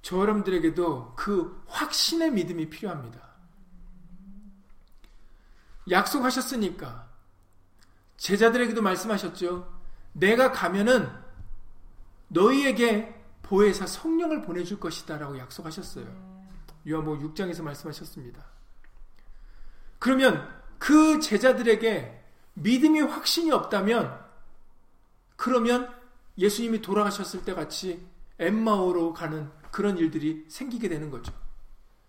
저 0.00 0.18
여러분들에게도 0.18 1.14
그 1.16 1.64
확신의 1.66 2.30
믿음이 2.30 2.70
필요합니다. 2.70 3.20
약속하셨으니까 5.90 7.10
제자들에게도 8.16 8.80
말씀하셨죠. 8.80 9.80
내가 10.12 10.52
가면은 10.52 11.10
너희에게 12.28 13.23
보혜사 13.54 13.86
성령을 13.86 14.42
보내줄 14.42 14.80
것이다라고 14.80 15.38
약속하셨어요. 15.38 16.06
요한복음 16.88 17.32
6장에서 17.32 17.62
말씀하셨습니다. 17.62 18.44
그러면 20.00 20.48
그 20.78 21.20
제자들에게 21.20 22.20
믿음이 22.54 23.00
확신이 23.02 23.52
없다면 23.52 24.20
그러면 25.36 25.94
예수님이 26.36 26.82
돌아가셨을 26.82 27.44
때 27.44 27.54
같이 27.54 28.04
엠마오로 28.40 29.12
가는 29.12 29.48
그런 29.70 29.98
일들이 29.98 30.44
생기게 30.48 30.88
되는 30.88 31.12
거죠. 31.12 31.32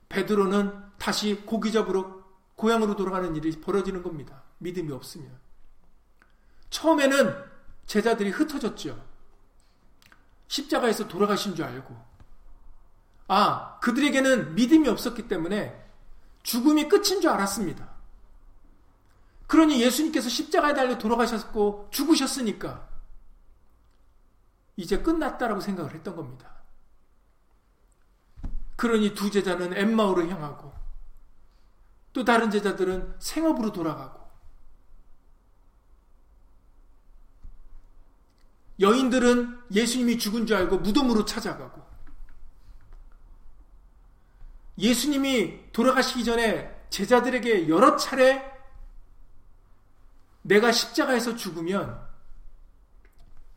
베드로는 0.10 0.74
다시 0.98 1.44
고기 1.46 1.72
잡으러 1.72 2.24
고향으로 2.56 2.96
돌아가는 2.96 3.36
일이 3.36 3.52
벌어지는 3.62 4.02
겁니다. 4.02 4.42
믿음이 4.58 4.92
없으면. 4.92 5.30
처음에는 6.72 7.36
제자들이 7.86 8.32
흩어졌죠. 8.32 9.15
십자가에서 10.48 11.08
돌아가신 11.08 11.56
줄 11.56 11.66
알고. 11.66 11.96
아, 13.28 13.80
그들에게는 13.80 14.56
믿음이 14.56 14.88
없었기 14.88 15.28
때문에 15.28 15.84
죽음이 16.44 16.88
끝인 16.88 17.22
줄 17.22 17.30
알았습니다. 17.30 17.90
그러니 19.48 19.82
예수님께서 19.82 20.30
십자가에 20.30 20.74
달려 20.74 20.98
돌아가셨고 20.98 21.90
죽으셨으니까 21.92 22.88
이제 24.76 25.02
끝났다라고 25.02 25.62
생각을 25.62 25.94
했던 25.94 26.16
겁니다. 26.16 26.52
그러니 28.76 29.14
두 29.14 29.32
제자는 29.32 29.76
엠마오로 29.76 30.28
향하고 30.28 30.74
또 32.14 32.24
다른 32.24 32.52
제자들은 32.52 33.16
생업으로 33.20 33.72
돌아가고 33.72 34.15
여인들은 38.80 39.60
예수님이 39.72 40.18
죽은 40.18 40.46
줄 40.46 40.58
알고 40.58 40.80
무덤으로 40.80 41.26
찾아가고 41.26 41.82
예수님이 44.78 45.72
돌아가시기 45.72 46.24
전에 46.26 46.74
제자들에게 46.90 47.70
여러 47.70 47.96
차례 47.96 48.44
내가 50.42 50.72
십자가에서 50.72 51.36
죽으면 51.36 52.06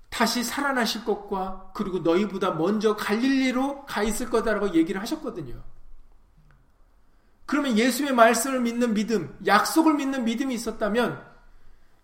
다시 0.09 0.42
살아나실 0.42 1.04
것과 1.04 1.72
그리고 1.74 1.98
너희보다 1.98 2.52
먼저 2.52 2.96
갈릴리로 2.96 3.85
가 3.85 4.02
있을 4.02 4.31
거다라고 4.31 4.74
얘기를 4.74 5.00
하셨거든요. 5.00 5.62
그러면 7.46 7.78
예수의 7.78 8.12
말씀을 8.12 8.61
믿는 8.61 8.94
믿음, 8.94 9.37
약속을 9.46 9.94
믿는 9.94 10.24
믿음이 10.24 10.54
있었다면 10.54 11.27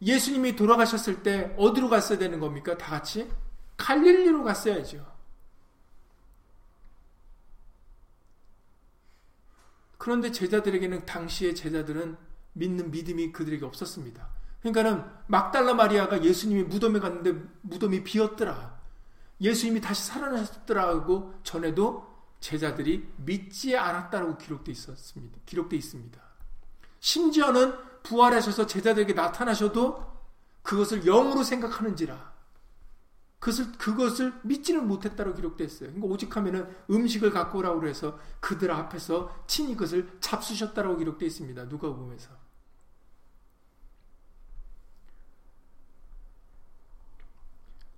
예수님이 0.03 0.57
돌아가셨을 0.57 1.23
때 1.23 1.55
어디로 1.59 1.89
갔어야 1.89 2.19
되는 2.19 2.41
겁니까? 2.41 2.77
다 2.77 2.91
같이? 2.91 3.31
갈릴리로 3.77 4.45
갔어야죠. 4.45 5.15
그런데 9.99 10.31
제자들에게는 10.31 11.07
당시의 11.07 11.55
제자들은 11.55 12.17
믿는 12.53 12.91
믿음이 12.91 13.33
그들에게 13.33 13.65
없었습니다. 13.65 14.29
그러니까는 14.61 15.05
막달라 15.27 15.75
마리아가 15.75 16.23
예수님이 16.23 16.65
무덤에 16.65 16.99
갔는데 16.99 17.43
무덤이 17.63 18.05
비었더라. 18.05 18.79
예수님이 19.41 19.81
다시 19.81 20.07
살아나셨더라고 20.07 21.35
전에도 21.43 22.15
제자들이 22.41 23.09
믿지 23.17 23.77
않았다라고 23.77 24.37
기록되어 24.39 24.73
있었습니다. 24.73 25.39
기록되어 25.47 25.79
있습니다. 25.79 26.21
심지어는 27.01 27.75
부활하셔서 28.05 28.67
제자들에게 28.67 29.15
나타나셔도 29.15 30.15
그것을 30.63 31.05
영으로 31.05 31.43
생각하는지라. 31.43 32.33
그것을, 33.41 33.73
그것을 33.73 34.33
믿지는 34.43 34.87
못했다고 34.87 35.35
기록되어 35.35 35.67
있어요. 35.67 35.91
그러니까 35.91 36.07
오직 36.07 36.35
하면은 36.35 36.75
음식을 36.91 37.31
갖고 37.31 37.59
오라고 37.59 37.87
해서 37.87 38.19
그들 38.41 38.71
앞에서 38.71 39.45
친히 39.47 39.75
그것을 39.75 40.17
잡수셨다고 40.21 40.97
기록되어 40.97 41.27
있습니다. 41.27 41.69
누가 41.69 41.89
보면서. 41.89 42.31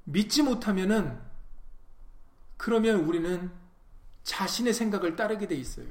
믿지 0.04 0.42
못하면은 0.42 1.20
그러면 2.56 3.00
우리는 3.00 3.52
자신의 4.22 4.72
생각을 4.72 5.14
따르게 5.14 5.46
돼 5.46 5.54
있어요. 5.54 5.86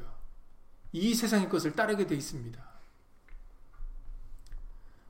이 0.92 1.14
세상의 1.14 1.50
것을 1.50 1.74
따르게 1.74 2.08
돼 2.08 2.16
있습니다. 2.16 2.65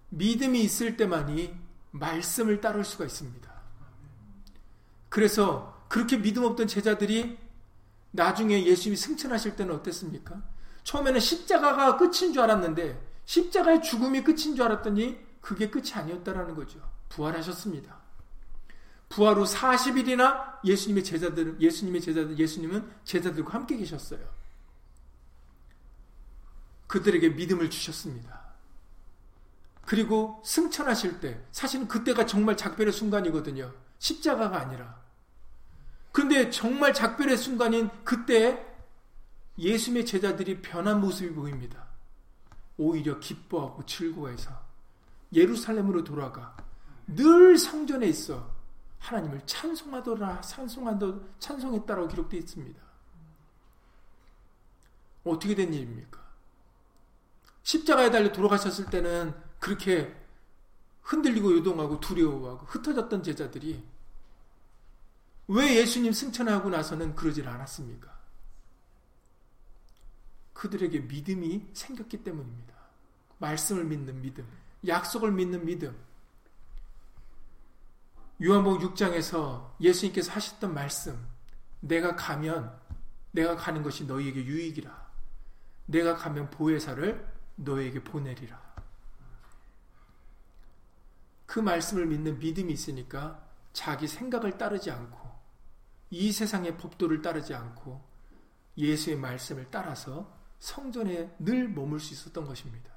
믿음이 0.09 0.61
있을 0.61 0.97
때만이 0.97 1.53
말씀을 1.91 2.61
따를 2.61 2.83
수가 2.83 3.05
있습니다. 3.05 3.53
그래서 5.09 5.85
그렇게 5.87 6.17
믿음 6.17 6.43
없던 6.43 6.67
제자들이 6.67 7.37
나중에 8.11 8.65
예수님이 8.65 8.97
승천하실 8.97 9.55
때는 9.55 9.75
어땠습니까? 9.75 10.41
처음에는 10.83 11.19
십자가가 11.19 11.97
끝인 11.97 12.33
줄 12.33 12.39
알았는데 12.39 13.01
십자가의 13.25 13.81
죽음이 13.81 14.23
끝인 14.23 14.55
줄 14.55 14.63
알았더니 14.63 15.17
그게 15.41 15.69
끝이 15.69 15.93
아니었다라는 15.93 16.55
거죠. 16.55 16.79
부활하셨습니다. 17.09 17.95
부활 19.09 19.37
후 19.37 19.43
40일이나 19.43 20.63
예수님의 20.63 21.03
제자들, 21.03 21.61
예수님의 21.61 22.01
제자들, 22.01 22.37
예수님은 22.37 22.91
제자들과 23.03 23.53
함께 23.53 23.77
계셨어요. 23.77 24.19
그들에게 26.87 27.29
믿음을 27.29 27.69
주셨습니다. 27.69 28.44
그리고 29.85 30.41
승천하실 30.43 31.19
때, 31.19 31.45
사실은 31.51 31.87
그때가 31.87 32.25
정말 32.25 32.57
작별의 32.57 32.91
순간이거든요. 32.91 33.71
십자가가 33.99 34.59
아니라. 34.59 34.99
근데 36.11 36.49
정말 36.49 36.93
작별의 36.93 37.37
순간인 37.37 37.89
그때 38.03 38.65
예수님의 39.57 40.05
제자들이 40.05 40.61
변한 40.61 41.01
모습이 41.01 41.33
보입니다. 41.33 41.85
오히려 42.77 43.19
기뻐하고 43.19 43.85
즐거워해서 43.85 44.51
예루살렘으로 45.33 46.03
돌아가 46.03 46.55
늘 47.07 47.57
성전에 47.57 48.07
있어 48.07 48.53
하나님을 48.99 49.41
찬송하더라, 49.45 50.41
찬송하더, 50.41 51.21
찬송했다라고 51.39 52.07
기록되어 52.07 52.39
있습니다. 52.39 52.81
어떻게 55.25 55.53
된 55.53 55.73
일입니까? 55.73 56.19
십자가에 57.63 58.09
달려 58.09 58.31
돌아가셨을 58.31 58.85
때는 58.89 59.33
그렇게 59.65 60.15
흔들리고 61.01 61.57
요동하고 61.57 61.99
두려워하고 61.99 62.67
흩어졌던 62.67 63.23
제자들이 63.23 63.83
왜 65.47 65.77
예수님 65.77 66.13
승천하고 66.13 66.69
나서는 66.69 67.15
그러질 67.15 67.47
않았습니까? 67.47 68.15
그들에게 70.53 70.99
믿음이 70.99 71.69
생겼기 71.73 72.23
때문입니다. 72.23 72.75
말씀을 73.39 73.85
믿는 73.85 74.21
믿음, 74.21 74.47
약속을 74.85 75.31
믿는 75.31 75.65
믿음. 75.65 75.97
요한복음 78.43 78.87
6장에서 78.87 79.71
예수님께서 79.81 80.31
하셨던 80.31 80.75
말씀, 80.75 81.27
내가 81.79 82.15
가면 82.15 82.79
내가 83.31 83.55
가는 83.55 83.81
것이 83.81 84.05
너희에게 84.05 84.45
유익이라. 84.45 85.09
내가 85.87 86.15
가면 86.15 86.51
보혜사를 86.51 87.33
너에게 87.55 88.03
보내리라. 88.03 88.64
그 91.55 91.61
말씀을 91.61 92.05
믿는 92.07 92.37
믿음이 92.39 92.73
있으니까 92.73 93.41
자기 93.71 94.09
생각을 94.09 94.57
따르지 94.57 94.91
않고 94.91 95.17
이 96.09 96.33
세상의 96.33 96.75
법도를 96.75 97.21
따르지 97.21 97.53
않고 97.53 98.03
예수의 98.77 99.15
말씀을 99.15 99.67
따라서 99.71 100.37
성전에 100.59 101.33
늘 101.39 101.69
머물 101.69 102.01
수 102.01 102.13
있었던 102.13 102.45
것입니다. 102.45 102.91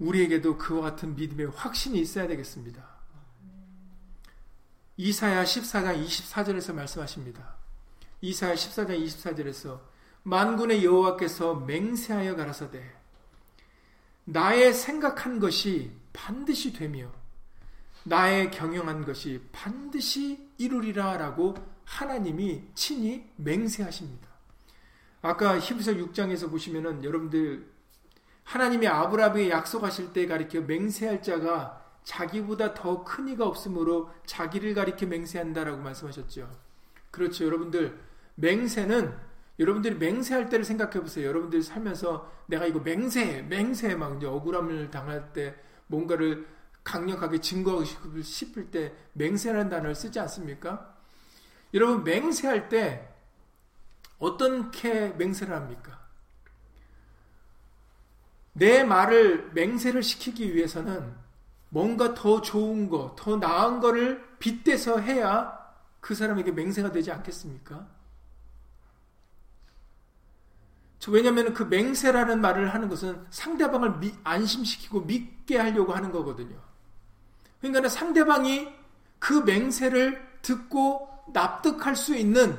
우리에게도 0.00 0.58
그와 0.58 0.90
같은 0.90 1.14
믿음의 1.14 1.46
확신이 1.50 2.00
있어야 2.00 2.26
되겠습니다. 2.26 2.84
이사야 4.96 5.44
14장 5.44 6.04
24절에서 6.04 6.74
말씀하십니다. 6.74 7.54
이사야 8.20 8.54
14장 8.54 9.00
24절에서 9.00 9.80
만군의 10.24 10.84
여호와께서 10.84 11.54
맹세하여 11.54 12.34
가라사대 12.34 13.01
나의 14.24 14.72
생각한 14.72 15.40
것이 15.40 15.92
반드시 16.12 16.72
되며 16.72 17.10
나의 18.04 18.50
경영한 18.50 19.04
것이 19.04 19.40
반드시 19.52 20.48
이루리라 20.58 21.16
라고 21.16 21.54
하나님이 21.84 22.64
친히 22.74 23.30
맹세하십니다. 23.36 24.28
아까 25.22 25.58
히브리서 25.58 25.92
6장에서 25.92 26.50
보시면은 26.50 27.04
여러분들 27.04 27.70
하나님이 28.44 28.88
아브라함에게 28.88 29.50
약속하실 29.50 30.12
때 30.12 30.26
가리켜 30.26 30.62
맹세할 30.62 31.22
자가 31.22 31.80
자기보다 32.02 32.74
더 32.74 33.04
큰 33.04 33.28
이가 33.28 33.46
없으므로 33.46 34.10
자기를 34.26 34.74
가리켜 34.74 35.06
맹세한다라고 35.06 35.80
말씀하셨죠. 35.80 36.50
그렇죠. 37.12 37.44
여러분들 37.44 37.98
맹세는 38.34 39.14
여러분들이 39.62 39.94
맹세할 39.94 40.48
때를 40.48 40.64
생각해 40.64 41.00
보세요. 41.00 41.28
여러분들이 41.28 41.62
살면서 41.62 42.30
내가 42.46 42.66
이거 42.66 42.80
맹세, 42.80 43.42
맹세 43.42 43.94
막 43.94 44.16
이제 44.16 44.26
억울함을 44.26 44.90
당할 44.90 45.32
때 45.32 45.54
뭔가를 45.86 46.46
강력하게 46.82 47.40
증거하고 47.40 47.84
싶을 48.22 48.72
때 48.72 48.92
맹세라는 49.12 49.70
단어를 49.70 49.94
쓰지 49.94 50.18
않습니까? 50.18 50.96
여러분 51.74 52.02
맹세할 52.02 52.68
때 52.68 53.08
어떻게 54.18 55.10
맹세를 55.10 55.54
합니까? 55.54 56.00
내 58.54 58.82
말을 58.82 59.52
맹세를 59.54 60.02
시키기 60.02 60.54
위해서는 60.54 61.14
뭔가 61.68 62.14
더 62.14 62.40
좋은 62.42 62.88
거, 62.88 63.14
더 63.16 63.36
나은 63.36 63.78
거를 63.78 64.22
빗대서 64.40 64.98
해야 64.98 65.56
그 66.00 66.16
사람에게 66.16 66.50
맹세가 66.50 66.90
되지 66.90 67.12
않겠습니까? 67.12 68.01
왜냐하면 71.10 71.52
그 71.52 71.64
맹세라는 71.64 72.40
말을 72.40 72.72
하는 72.72 72.88
것은 72.88 73.26
상대방을 73.30 73.98
미, 73.98 74.14
안심시키고 74.22 75.00
믿게 75.00 75.58
하려고 75.58 75.92
하는 75.92 76.12
거거든요. 76.12 76.56
그러니까 77.60 77.88
상대방이 77.88 78.68
그 79.18 79.40
맹세를 79.40 80.38
듣고 80.42 81.08
납득할 81.32 81.96
수 81.96 82.14
있는 82.14 82.58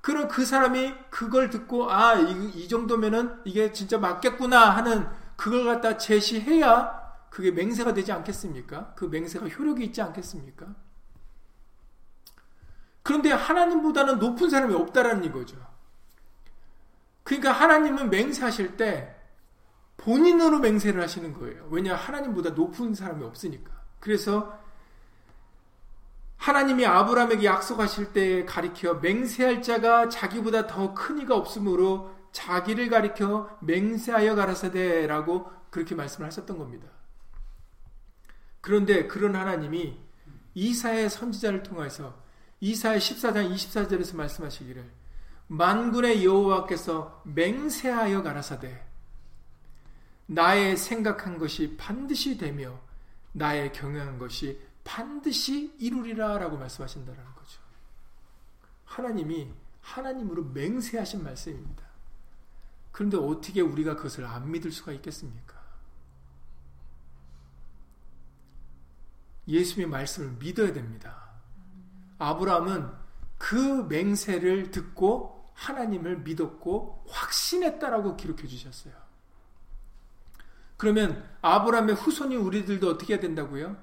그런 0.00 0.28
그 0.28 0.44
사람이 0.44 0.94
그걸 1.10 1.50
듣고 1.50 1.90
아, 1.90 2.14
이, 2.14 2.50
이 2.50 2.68
정도면은 2.68 3.40
이게 3.44 3.72
진짜 3.72 3.98
맞겠구나 3.98 4.70
하는 4.70 5.06
그걸 5.36 5.64
갖다 5.64 5.96
제시해야 5.96 7.02
그게 7.30 7.50
맹세가 7.50 7.94
되지 7.94 8.12
않겠습니까? 8.12 8.94
그 8.94 9.06
맹세가 9.06 9.48
효력이 9.48 9.84
있지 9.86 10.02
않겠습니까? 10.02 10.66
그런데 13.02 13.32
하나님보다는 13.32 14.18
높은 14.18 14.50
사람이 14.50 14.74
없다라는 14.74 15.24
이거죠. 15.24 15.73
그러니까 17.24 17.52
하나님은 17.52 18.10
맹세하실 18.10 18.76
때 18.76 19.14
본인으로 19.96 20.58
맹세를 20.60 21.02
하시는 21.02 21.32
거예요. 21.32 21.66
왜냐 21.70 21.94
하나님보다 21.96 22.50
높은 22.50 22.94
사람이 22.94 23.24
없으니까. 23.24 23.72
그래서 23.98 24.58
하나님이 26.36 26.84
아브라함에게 26.84 27.44
약속하실 27.44 28.12
때 28.12 28.44
가리켜 28.44 28.94
맹세할 28.94 29.62
자가 29.62 30.08
자기보다 30.10 30.66
더 30.66 30.92
큰 30.94 31.18
이가 31.18 31.34
없으므로 31.34 32.14
자기를 32.32 32.90
가리켜 32.90 33.56
맹세하여 33.62 34.34
가라사대라고 34.34 35.50
그렇게 35.70 35.94
말씀을 35.94 36.26
하셨던 36.26 36.58
겁니다. 36.58 36.88
그런데 38.60 39.06
그런 39.06 39.34
하나님이 39.36 39.98
이사의 40.54 41.08
선지자를 41.08 41.62
통해서 41.62 42.22
이사의 42.60 43.00
14장 43.00 43.54
24절에서 43.54 44.16
말씀하시기를 44.16 44.84
만군의 45.48 46.24
여호와께서 46.24 47.22
맹세하여 47.24 48.22
가라사대 48.22 48.84
나의 50.26 50.76
생각한 50.76 51.38
것이 51.38 51.76
반드시 51.76 52.38
되며 52.38 52.80
나의 53.32 53.72
경영한 53.72 54.18
것이 54.18 54.60
반드시 54.84 55.74
이루리라 55.78 56.38
라고 56.38 56.56
말씀하신다는 56.56 57.22
거죠. 57.34 57.60
하나님이 58.84 59.52
하나님으로 59.80 60.44
맹세하신 60.44 61.22
말씀입니다. 61.22 61.84
그런데 62.92 63.16
어떻게 63.16 63.60
우리가 63.60 63.96
그것을 63.96 64.24
안 64.24 64.50
믿을 64.50 64.70
수가 64.70 64.92
있겠습니까? 64.92 65.54
예수님의 69.48 69.90
말씀을 69.90 70.36
믿어야 70.38 70.72
됩니다. 70.72 71.30
아브라함은 72.18 72.90
그 73.36 73.84
맹세를 73.88 74.70
듣고 74.70 75.33
하나님을 75.54 76.18
믿었고 76.18 77.04
확신했다라고 77.08 78.16
기록해 78.16 78.46
주셨어요. 78.46 78.92
그러면 80.76 81.24
아브라함의 81.40 81.94
후손이 81.94 82.36
우리들도 82.36 82.88
어떻게 82.90 83.14
해야 83.14 83.20
된다고요? 83.20 83.76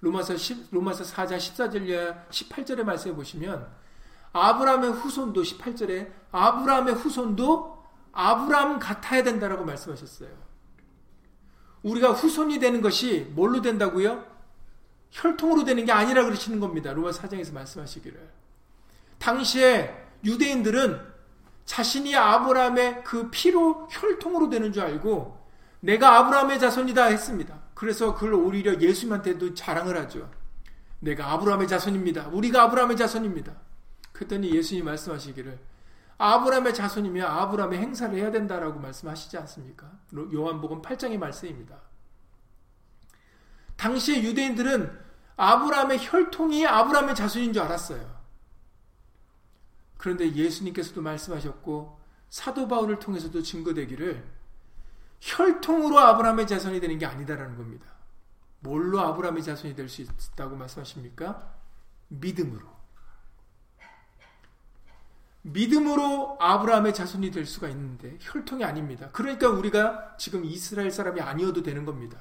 로마서 0.00 0.36
10, 0.36 0.68
로마서 0.70 1.04
4장 1.04 1.38
14절에 1.38 2.28
18절에 2.28 2.84
말씀해 2.84 3.16
보시면 3.16 3.66
아브라함의 4.32 4.92
후손도 4.92 5.42
18절에 5.42 6.12
아브라함의 6.30 6.94
후손도 6.94 7.84
아브라함 8.12 8.78
같아야 8.78 9.22
된다라고 9.22 9.64
말씀하셨어요. 9.64 10.28
우리가 11.82 12.12
후손이 12.12 12.58
되는 12.58 12.80
것이 12.80 13.30
뭘로 13.34 13.62
된다고요? 13.62 14.24
혈통으로 15.10 15.64
되는 15.64 15.84
게 15.84 15.92
아니라 15.92 16.24
그러시는 16.24 16.60
겁니다. 16.60 16.92
로마 16.92 17.10
4장에서 17.10 17.52
말씀하시기를. 17.52 18.30
당시에 19.18 19.94
유대인들은 20.24 21.13
자신이 21.64 22.14
아브라함의 22.14 23.04
그 23.04 23.30
피로 23.30 23.88
혈통으로 23.90 24.50
되는 24.50 24.72
줄 24.72 24.82
알고 24.82 25.44
내가 25.80 26.18
아브라함의 26.18 26.58
자손이다 26.60 27.04
했습니다. 27.06 27.58
그래서 27.74 28.14
그걸 28.14 28.34
오히려 28.34 28.80
예수님한테도 28.80 29.54
자랑을 29.54 29.98
하죠. 30.02 30.30
내가 31.00 31.32
아브라함의 31.32 31.68
자손입니다. 31.68 32.28
우리가 32.28 32.62
아브라함의 32.62 32.96
자손입니다. 32.96 33.52
그랬더니 34.12 34.54
예수님 34.54 34.84
말씀하시기를 34.84 35.58
아브라함의 36.16 36.72
자손이면 36.74 37.26
아브라함의 37.26 37.78
행사를 37.78 38.16
해야 38.16 38.30
된다라고 38.30 38.78
말씀하시지 38.78 39.36
않습니까? 39.38 39.90
요한복음 40.32 40.80
8장의 40.80 41.18
말씀입니다. 41.18 41.76
당시에 43.76 44.22
유대인들은 44.22 45.04
아브라함의 45.36 45.98
혈통이 46.00 46.66
아브라함의 46.66 47.14
자손인 47.14 47.52
줄 47.52 47.62
알았어요. 47.62 48.13
그런데 50.04 50.34
예수님께서도 50.34 51.00
말씀하셨고 51.00 51.98
사도 52.28 52.68
바울을 52.68 52.98
통해서도 52.98 53.40
증거되기를 53.40 54.22
혈통으로 55.18 55.98
아브라함의 55.98 56.46
자손이 56.46 56.78
되는 56.78 56.98
게 56.98 57.06
아니다라는 57.06 57.56
겁니다. 57.56 57.86
뭘로 58.60 59.00
아브라함의 59.00 59.42
자손이 59.42 59.74
될 59.74 59.88
수 59.88 60.02
있다고 60.02 60.56
말씀하십니까? 60.56 61.54
믿음으로. 62.08 62.66
믿음으로 65.40 66.36
아브라함의 66.38 66.92
자손이 66.92 67.30
될 67.30 67.46
수가 67.46 67.70
있는데 67.70 68.18
혈통이 68.20 68.62
아닙니다. 68.62 69.08
그러니까 69.10 69.48
우리가 69.48 70.18
지금 70.18 70.44
이스라엘 70.44 70.90
사람이 70.90 71.22
아니어도 71.22 71.62
되는 71.62 71.86
겁니다. 71.86 72.18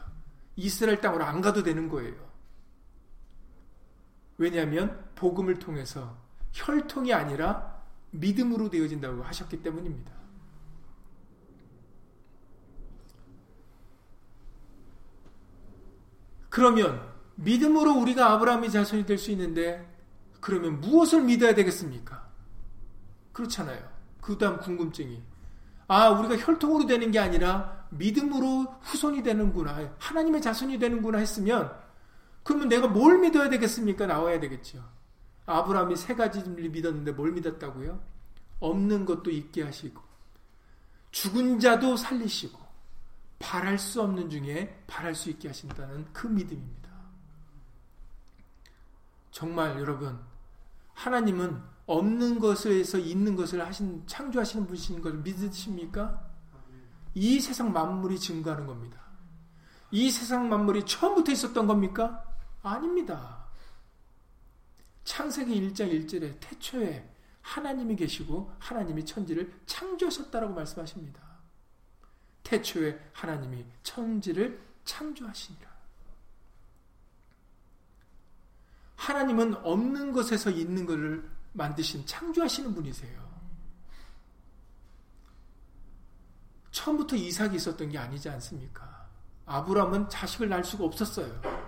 이스라엘 0.55 1.01
땅으로 1.01 1.25
안 1.25 1.41
가도 1.41 1.63
되는 1.63 1.89
거예요. 1.89 2.15
왜냐하면 4.37 5.05
복음을 5.15 5.59
통해서 5.59 6.15
혈통이 6.53 7.13
아니라 7.13 7.72
믿음으로 8.13 8.69
되어진다고 8.69 9.23
하셨기 9.23 9.61
때문입니다. 9.61 10.11
그러면 16.49 17.01
믿음으로 17.35 17.93
우리가 17.99 18.31
아브라함의 18.33 18.71
자손이 18.71 19.05
될 19.05 19.17
수 19.17 19.31
있는데 19.31 19.89
그러면 20.39 20.81
무엇을 20.81 21.23
믿어야 21.23 21.55
되겠습니까? 21.55 22.27
그렇잖아요. 23.31 23.81
그 24.21 24.37
다음 24.37 24.59
궁금증이 24.59 25.21
아 25.87 26.09
우리가 26.09 26.37
혈통으로 26.37 26.85
되는 26.85 27.11
게 27.11 27.19
아니라 27.19 27.87
믿음으로 27.91 28.75
후손이 28.81 29.23
되는구나 29.23 29.95
하나님의 29.99 30.41
자손이 30.41 30.79
되는구나 30.79 31.17
했으면 31.19 31.71
그러면 32.43 32.67
내가 32.69 32.87
뭘 32.87 33.19
믿어야 33.19 33.49
되겠습니까? 33.49 34.05
나와야 34.05 34.39
되겠죠. 34.39 34.83
아브라함이 35.45 35.95
세 35.95 36.15
가지를 36.15 36.69
믿었는데 36.69 37.11
뭘 37.11 37.31
믿었다고요? 37.31 38.01
없는 38.59 39.05
것도 39.05 39.29
있게 39.29 39.63
하시고 39.63 40.01
죽은 41.11 41.59
자도 41.59 41.97
살리시고 41.97 42.59
바랄 43.39 43.77
수 43.77 44.01
없는 44.01 44.29
중에 44.29 44.83
바랄 44.87 45.13
수 45.13 45.29
있게 45.29 45.49
하신다는 45.49 46.05
그 46.13 46.27
믿음입니다. 46.27 46.89
정말 49.31 49.77
여러분 49.79 50.19
하나님은 50.93 51.61
없는 51.85 52.39
것에서 52.39 52.97
있는 52.97 53.35
것을 53.35 53.65
하신 53.65 54.03
창조하시는 54.07 54.65
분이신 54.65 55.01
걸 55.01 55.15
믿으십니까? 55.15 56.25
이 57.15 57.39
세상 57.39 57.73
만물이 57.73 58.17
증거하는 58.19 58.65
겁니다. 58.65 59.01
이 59.91 60.09
세상 60.09 60.49
만물이 60.49 60.85
처음부터 60.85 61.31
있었던 61.33 61.67
겁니까? 61.67 62.23
아닙니다. 62.61 63.42
창세기 65.03 65.53
1장 65.61 65.91
1절에 65.91 66.37
태초에 66.39 67.09
하나님이 67.41 67.95
계시고 67.95 68.53
하나님이 68.59 69.05
천지를 69.05 69.53
창조하셨다라고 69.65 70.53
말씀하십니다. 70.53 71.21
태초에 72.43 72.99
하나님이 73.13 73.65
천지를 73.83 74.61
창조하시니라. 74.85 75.73
하나님은 78.95 79.55
없는 79.65 80.13
것에서 80.13 80.49
있는 80.49 80.85
것을 80.85 81.29
만드신 81.53 82.05
창조하시는 82.05 82.73
분이세요. 82.73 83.23
처음부터 86.71 87.15
이삭이 87.15 87.57
있었던 87.57 87.89
게 87.89 87.97
아니지 87.97 88.29
않습니까? 88.29 89.07
아브라함은 89.45 90.09
자식을 90.09 90.49
낳을 90.49 90.63
수가 90.63 90.85
없었어요. 90.85 91.62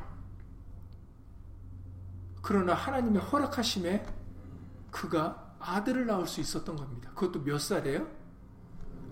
그러나 2.45 2.75
하나님의 2.75 3.23
허락하심에 3.23 4.05
그가 4.91 5.55
아들을 5.59 6.05
낳을 6.05 6.27
수 6.27 6.41
있었던 6.41 6.75
겁니다. 6.75 7.09
그것도 7.15 7.43
몇 7.43 7.57
살이에요? 7.57 8.07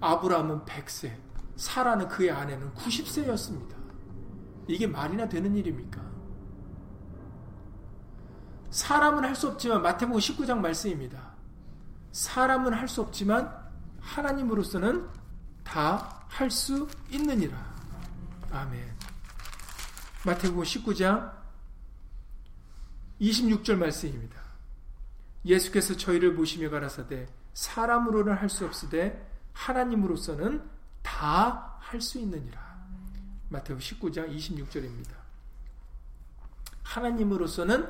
아브라함은 0.02 0.66
100세, 0.66 1.18
사라는 1.56 2.08
그의 2.10 2.30
아내는 2.30 2.72
90세였습니다. 2.76 3.74
이게 4.68 4.86
말이나 4.86 5.28
되는 5.28 5.56
일입니까? 5.56 6.00
사람은 8.70 9.24
할 9.24 9.36
수 9.36 9.48
없지만 9.48 9.82
마태복음 9.82 10.20
19장 10.20 10.60
말씀입니다. 10.60 11.34
사람은 12.12 12.72
할 12.74 12.88
수 12.88 13.02
없지만 13.02 13.52
하나님으로서는 14.00 15.08
다 15.64 16.22
할 16.30 16.52
수 16.52 16.88
있느니라. 17.10 17.58
아멘. 18.52 18.96
마태복음 20.24 20.64
19장 20.64 21.43
26절 23.24 23.76
말씀입니다. 23.78 24.42
예수께서 25.46 25.96
저희를 25.96 26.36
보시며 26.36 26.70
가라사대 26.70 27.28
사람으로는 27.54 28.34
할 28.34 28.50
수 28.50 28.66
없으되 28.66 29.30
하나님으로서는 29.54 30.70
다 31.02 31.74
할 31.80 32.02
수 32.02 32.18
있느니라. 32.20 32.60
마태복 33.50 33.82
19장 33.82 34.36
26절입니다. 34.36 35.12
하나님으로서는 36.84 37.88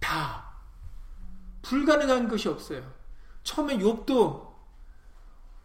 다 0.00 0.52
불가능한 1.62 2.28
것이 2.28 2.48
없어요. 2.48 2.82
처음에 3.44 3.78
욥도 3.78 4.52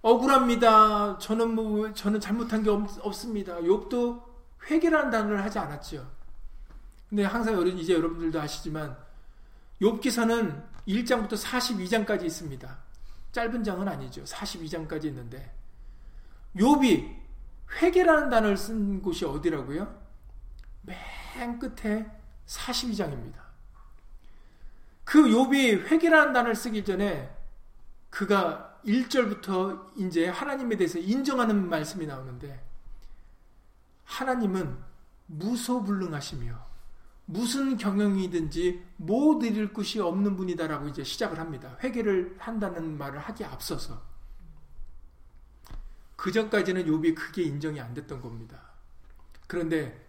억울합니다. 0.02 1.18
저는 1.18 1.56
뭐 1.56 1.92
저는 1.94 2.20
잘못한 2.20 2.62
게 2.62 2.70
없, 2.70 3.14
습니다 3.16 3.58
욥도 3.62 4.24
회개라는 4.70 5.10
단어를 5.10 5.44
하지 5.44 5.58
않았죠. 5.58 6.19
근데 7.10 7.24
항상 7.24 7.68
이제 7.68 7.94
여러분들도 7.94 8.40
아시지만 8.40 8.96
욥기서는 9.82 10.64
1장부터 10.88 11.34
42장까지 11.34 12.24
있습니다. 12.26 12.78
짧은 13.32 13.64
장은 13.64 13.88
아니죠. 13.88 14.24
42장까지 14.24 15.06
있는데 15.06 15.54
욥이 16.56 17.16
회개라는 17.82 18.30
단어를 18.30 18.58
쓴 18.58 19.02
곳이 19.02 19.26
어디라고요? 19.26 20.00
맨 20.82 21.60
끝에 21.60 22.10
42장입니다. 22.46 23.36
그 25.04 25.24
욥이 25.24 25.86
회개라는 25.86 26.34
단어를 26.34 26.56
쓰기 26.56 26.84
전에 26.84 27.36
그가 28.10 28.80
1절부터 28.86 29.98
이제 29.98 30.28
하나님에 30.28 30.78
대해서 30.78 31.00
인정하는 31.00 31.70
말씀이 31.70 32.06
나오는데 32.06 32.64
하나님은 34.06 34.78
무소불능하시며 35.28 36.69
무슨 37.32 37.78
경영이든지 37.78 38.84
못 38.98 39.44
이룰 39.44 39.72
것이 39.72 40.00
없는 40.00 40.36
분이다라고 40.36 40.88
이제 40.88 41.04
시작을 41.04 41.38
합니다. 41.38 41.78
회개를 41.84 42.36
한다는 42.40 42.98
말을 42.98 43.20
하기 43.20 43.46
앞서서 43.46 44.02
그 46.16 46.32
전까지는 46.32 46.86
욥이 46.86 47.14
크게 47.14 47.44
인정이 47.44 47.80
안 47.80 47.94
됐던 47.94 48.20
겁니다. 48.20 48.60
그런데 49.46 50.08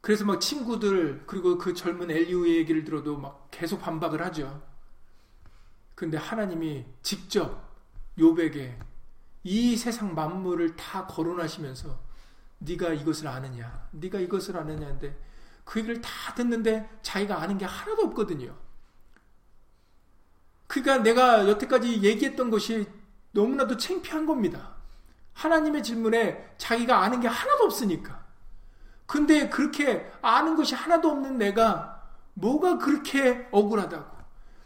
그래서 0.00 0.24
막 0.24 0.40
친구들 0.40 1.24
그리고 1.26 1.58
그 1.58 1.74
젊은 1.74 2.08
엘리우의 2.12 2.58
얘기를 2.58 2.84
들어도 2.84 3.16
막 3.16 3.48
계속 3.50 3.80
반박을 3.80 4.22
하죠. 4.26 4.62
근데 5.96 6.16
하나님이 6.16 6.84
직접 7.02 7.68
욥에게 8.16 8.78
이 9.42 9.76
세상 9.76 10.14
만물을 10.14 10.76
다 10.76 11.04
거론하시면서 11.08 11.98
네가 12.60 12.92
이것을 12.92 13.26
아느냐, 13.26 13.88
네가 13.90 14.20
이것을 14.20 14.56
아느냐인데 14.56 15.18
그 15.64 15.78
얘기를 15.80 16.00
다 16.00 16.34
듣는데 16.34 16.88
자기가 17.02 17.40
아는 17.40 17.58
게 17.58 17.64
하나도 17.64 18.02
없거든요. 18.08 18.54
그러니까 20.66 20.98
내가 20.98 21.48
여태까지 21.48 22.02
얘기했던 22.02 22.50
것이 22.50 22.86
너무나도 23.32 23.76
창피한 23.76 24.26
겁니다. 24.26 24.74
하나님의 25.32 25.82
질문에 25.82 26.54
자기가 26.58 27.02
아는 27.02 27.20
게 27.20 27.28
하나도 27.28 27.64
없으니까. 27.64 28.24
근데 29.06 29.48
그렇게 29.48 30.10
아는 30.22 30.56
것이 30.56 30.74
하나도 30.74 31.10
없는 31.10 31.38
내가 31.38 32.02
뭐가 32.34 32.78
그렇게 32.78 33.48
억울하다고. 33.50 34.14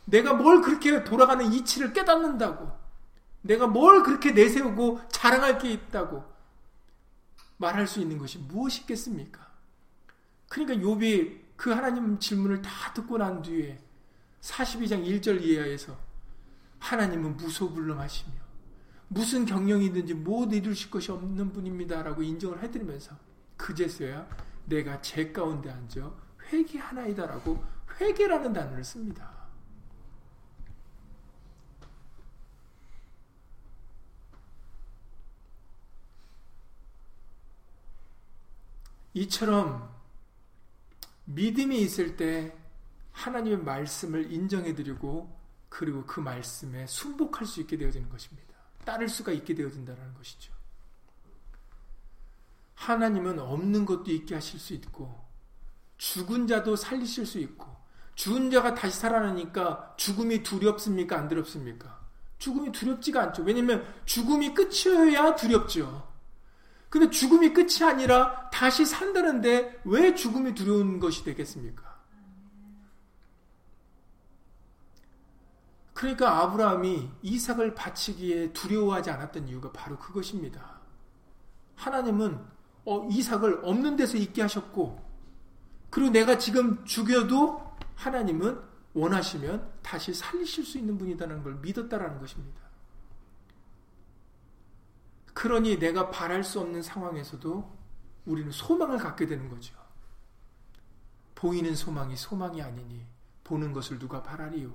내가 0.06 0.34
뭘 0.34 0.62
그렇게 0.62 1.04
돌아가는 1.04 1.44
이치를 1.52 1.92
깨닫는다고. 1.92 2.70
내가 3.42 3.66
뭘 3.66 4.02
그렇게 4.02 4.32
내세우고 4.32 5.00
자랑할 5.10 5.58
게 5.58 5.70
있다고 5.70 6.24
말할 7.56 7.86
수 7.86 8.00
있는 8.00 8.18
것이 8.18 8.38
무엇이 8.38 8.82
있겠습니까? 8.82 9.47
그러니까 10.48 10.86
욥이 10.86 11.38
그 11.56 11.70
하나님 11.70 12.18
질문을 12.18 12.62
다 12.62 12.92
듣고 12.92 13.18
난 13.18 13.42
뒤에 13.42 13.78
42장 14.40 15.04
1절 15.04 15.42
이하에서 15.42 15.98
하나님은 16.78 17.36
무소불능하시며 17.36 18.32
무슨 19.08 19.44
경영이 19.44 19.86
있는지 19.86 20.14
못 20.14 20.52
이루실 20.52 20.90
것이 20.90 21.10
없는 21.10 21.52
분입니다라고 21.52 22.22
인정을 22.22 22.62
해드리면서 22.62 23.16
그제서야 23.56 24.28
내가 24.66 25.00
제 25.00 25.32
가운데 25.32 25.70
앉아 25.70 26.12
회개하나이다라고 26.52 27.64
회개라는 28.00 28.52
단어를 28.52 28.84
씁니다. 28.84 29.38
이처럼 39.14 39.97
믿음이 41.28 41.80
있을 41.82 42.16
때 42.16 42.56
하나님의 43.12 43.58
말씀을 43.58 44.32
인정해드리고 44.32 45.36
그리고 45.68 46.04
그 46.06 46.20
말씀에 46.20 46.86
순복할 46.86 47.46
수 47.46 47.60
있게 47.60 47.76
되어지는 47.76 48.08
것입니다. 48.08 48.54
따를 48.84 49.08
수가 49.08 49.32
있게 49.32 49.54
되어진다는 49.54 50.14
것이죠. 50.14 50.52
하나님은 52.74 53.38
없는 53.38 53.84
것도 53.84 54.10
있게 54.10 54.36
하실 54.36 54.58
수 54.58 54.72
있고 54.74 55.14
죽은 55.98 56.46
자도 56.46 56.76
살리실 56.76 57.26
수 57.26 57.38
있고 57.40 57.66
죽은 58.14 58.50
자가 58.50 58.74
다시 58.74 58.98
살아나니까 58.98 59.94
죽음이 59.96 60.42
두렵습니까? 60.42 61.18
안 61.18 61.28
두렵습니까? 61.28 61.98
죽음이 62.38 62.72
두렵지가 62.72 63.22
않죠. 63.24 63.42
왜냐면 63.42 63.84
죽음이 64.06 64.54
끝이어야 64.54 65.34
두렵죠. 65.34 66.07
근데 66.88 67.10
죽음이 67.10 67.52
끝이 67.52 67.82
아니라 67.82 68.48
다시 68.50 68.84
산다는데 68.86 69.82
왜 69.84 70.14
죽음이 70.14 70.54
두려운 70.54 70.98
것이 71.00 71.22
되겠습니까? 71.24 71.88
그러니까 75.92 76.38
아브라함이 76.42 77.10
이삭을 77.22 77.74
바치기에 77.74 78.52
두려워하지 78.52 79.10
않았던 79.10 79.48
이유가 79.48 79.72
바로 79.72 79.98
그것입니다. 79.98 80.78
하나님은 81.74 82.38
어, 82.84 83.08
이삭을 83.10 83.60
없는 83.64 83.96
데서 83.96 84.16
있게 84.16 84.42
하셨고, 84.42 85.04
그리고 85.90 86.10
내가 86.10 86.38
지금 86.38 86.84
죽여도 86.84 87.76
하나님은 87.96 88.60
원하시면 88.94 89.72
다시 89.82 90.14
살리실 90.14 90.64
수 90.64 90.78
있는 90.78 90.96
분이다는 90.96 91.42
걸 91.42 91.56
믿었다라는 91.56 92.20
것입니다. 92.20 92.67
그러니 95.38 95.78
내가 95.78 96.10
바랄 96.10 96.42
수 96.42 96.58
없는 96.58 96.82
상황에서도 96.82 97.78
우리는 98.26 98.50
소망을 98.50 98.98
갖게 98.98 99.24
되는 99.24 99.48
거죠. 99.48 99.72
보이는 101.36 101.76
소망이 101.76 102.16
소망이 102.16 102.60
아니니 102.60 103.06
보는 103.44 103.72
것을 103.72 104.00
누가 104.00 104.20
바라리요. 104.20 104.74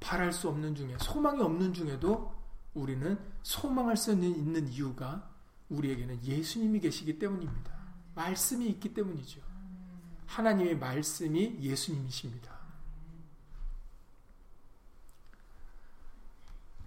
바랄 0.00 0.32
수 0.32 0.48
없는 0.48 0.74
중에 0.74 0.98
소망이 0.98 1.40
없는 1.40 1.72
중에도 1.72 2.34
우리는 2.74 3.16
소망할 3.44 3.96
수 3.96 4.10
있는 4.10 4.66
이유가 4.66 5.30
우리에게는 5.68 6.24
예수님이 6.24 6.80
계시기 6.80 7.16
때문입니다. 7.16 7.72
말씀이 8.16 8.66
있기 8.70 8.92
때문이죠. 8.92 9.40
하나님의 10.26 10.78
말씀이 10.80 11.58
예수님이십니다. 11.60 12.58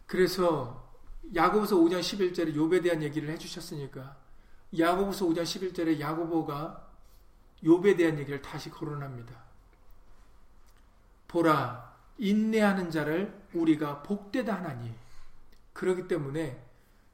그래서 0.05 0.82
야고보서 1.35 1.77
5장 1.77 1.99
11절에 1.99 2.55
욥에 2.55 2.83
대한 2.83 3.01
얘기를 3.01 3.29
해주셨으니까 3.29 4.15
야고보서 4.77 5.25
5장 5.25 5.43
11절에 5.43 5.99
야고보가 5.99 6.87
욥에 7.63 7.97
대한 7.97 8.17
얘기를 8.19 8.41
다시 8.41 8.69
거론합니다. 8.69 9.35
보라 11.27 11.93
인내하는 12.17 12.91
자를 12.91 13.41
우리가 13.53 14.03
복되다 14.03 14.55
하나니 14.55 14.93
그렇기 15.73 16.07
때문에 16.07 16.61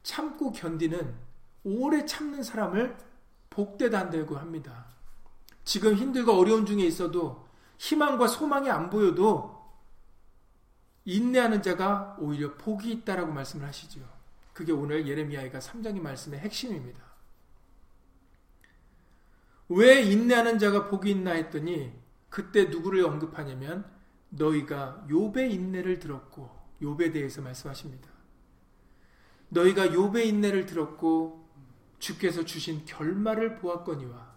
참고 0.03 0.51
견디는 0.51 1.15
오래 1.63 2.05
참는 2.05 2.43
사람을 2.43 2.97
복되다 3.49 3.99
한다고 3.99 4.37
합니다. 4.37 4.85
지금 5.63 5.95
힘들고 5.95 6.33
어려운 6.33 6.65
중에 6.65 6.83
있어도 6.83 7.47
희망과 7.77 8.27
소망이 8.27 8.69
안 8.69 8.89
보여도 8.89 9.58
인내하는 11.05 11.61
자가 11.61 12.17
오히려 12.19 12.55
복이 12.55 12.91
있다라고 12.91 13.31
말씀을 13.31 13.67
하시죠. 13.67 14.01
그게 14.53 14.71
오늘 14.71 15.07
예레미야가 15.07 15.59
3장의 15.59 16.01
말씀의 16.01 16.39
핵심입니다. 16.39 16.99
왜 19.69 20.01
인내하는 20.01 20.59
자가 20.59 20.89
복이 20.89 21.11
있나 21.11 21.31
했더니 21.31 21.93
그때 22.29 22.65
누구를 22.65 23.05
언급하냐면 23.05 23.85
너희가 24.29 25.05
욥의 25.09 25.51
인내를 25.51 25.99
들었고 25.99 26.49
욥에 26.81 27.13
대해서 27.13 27.41
말씀하십니다. 27.41 28.09
너희가 29.49 29.87
욥의 29.87 30.25
인내를 30.25 30.65
들었고 30.65 31.47
주께서 31.99 32.45
주신 32.45 32.85
결말을 32.85 33.57
보았거니와 33.57 34.29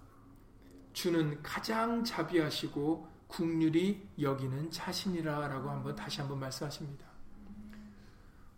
주는 0.93 1.43
가장 1.43 2.05
자비하시고 2.05 3.12
국률이 3.33 4.07
여기는 4.21 4.71
자신이라라고 4.71 5.71
한번 5.71 5.97
다시 5.97 6.21
한번 6.21 6.39
말씀하십니다. 6.39 7.07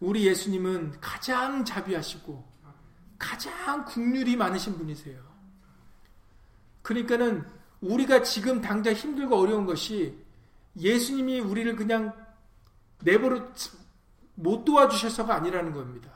우리 0.00 0.26
예수님은 0.26 1.00
가장 1.00 1.64
자비하시고 1.64 2.52
가장 3.18 3.84
국률이 3.84 4.36
많으신 4.36 4.76
분이세요. 4.76 5.22
그러니까는 6.82 7.48
우리가 7.80 8.22
지금 8.22 8.60
당장 8.60 8.94
힘들고 8.94 9.36
어려운 9.36 9.64
것이 9.64 10.18
예수님이 10.76 11.38
우리를 11.38 11.76
그냥 11.76 12.12
내버려 13.00 13.48
못 14.34 14.64
도와주셔서가 14.64 15.36
아니라는 15.36 15.72
겁니다. 15.72 16.10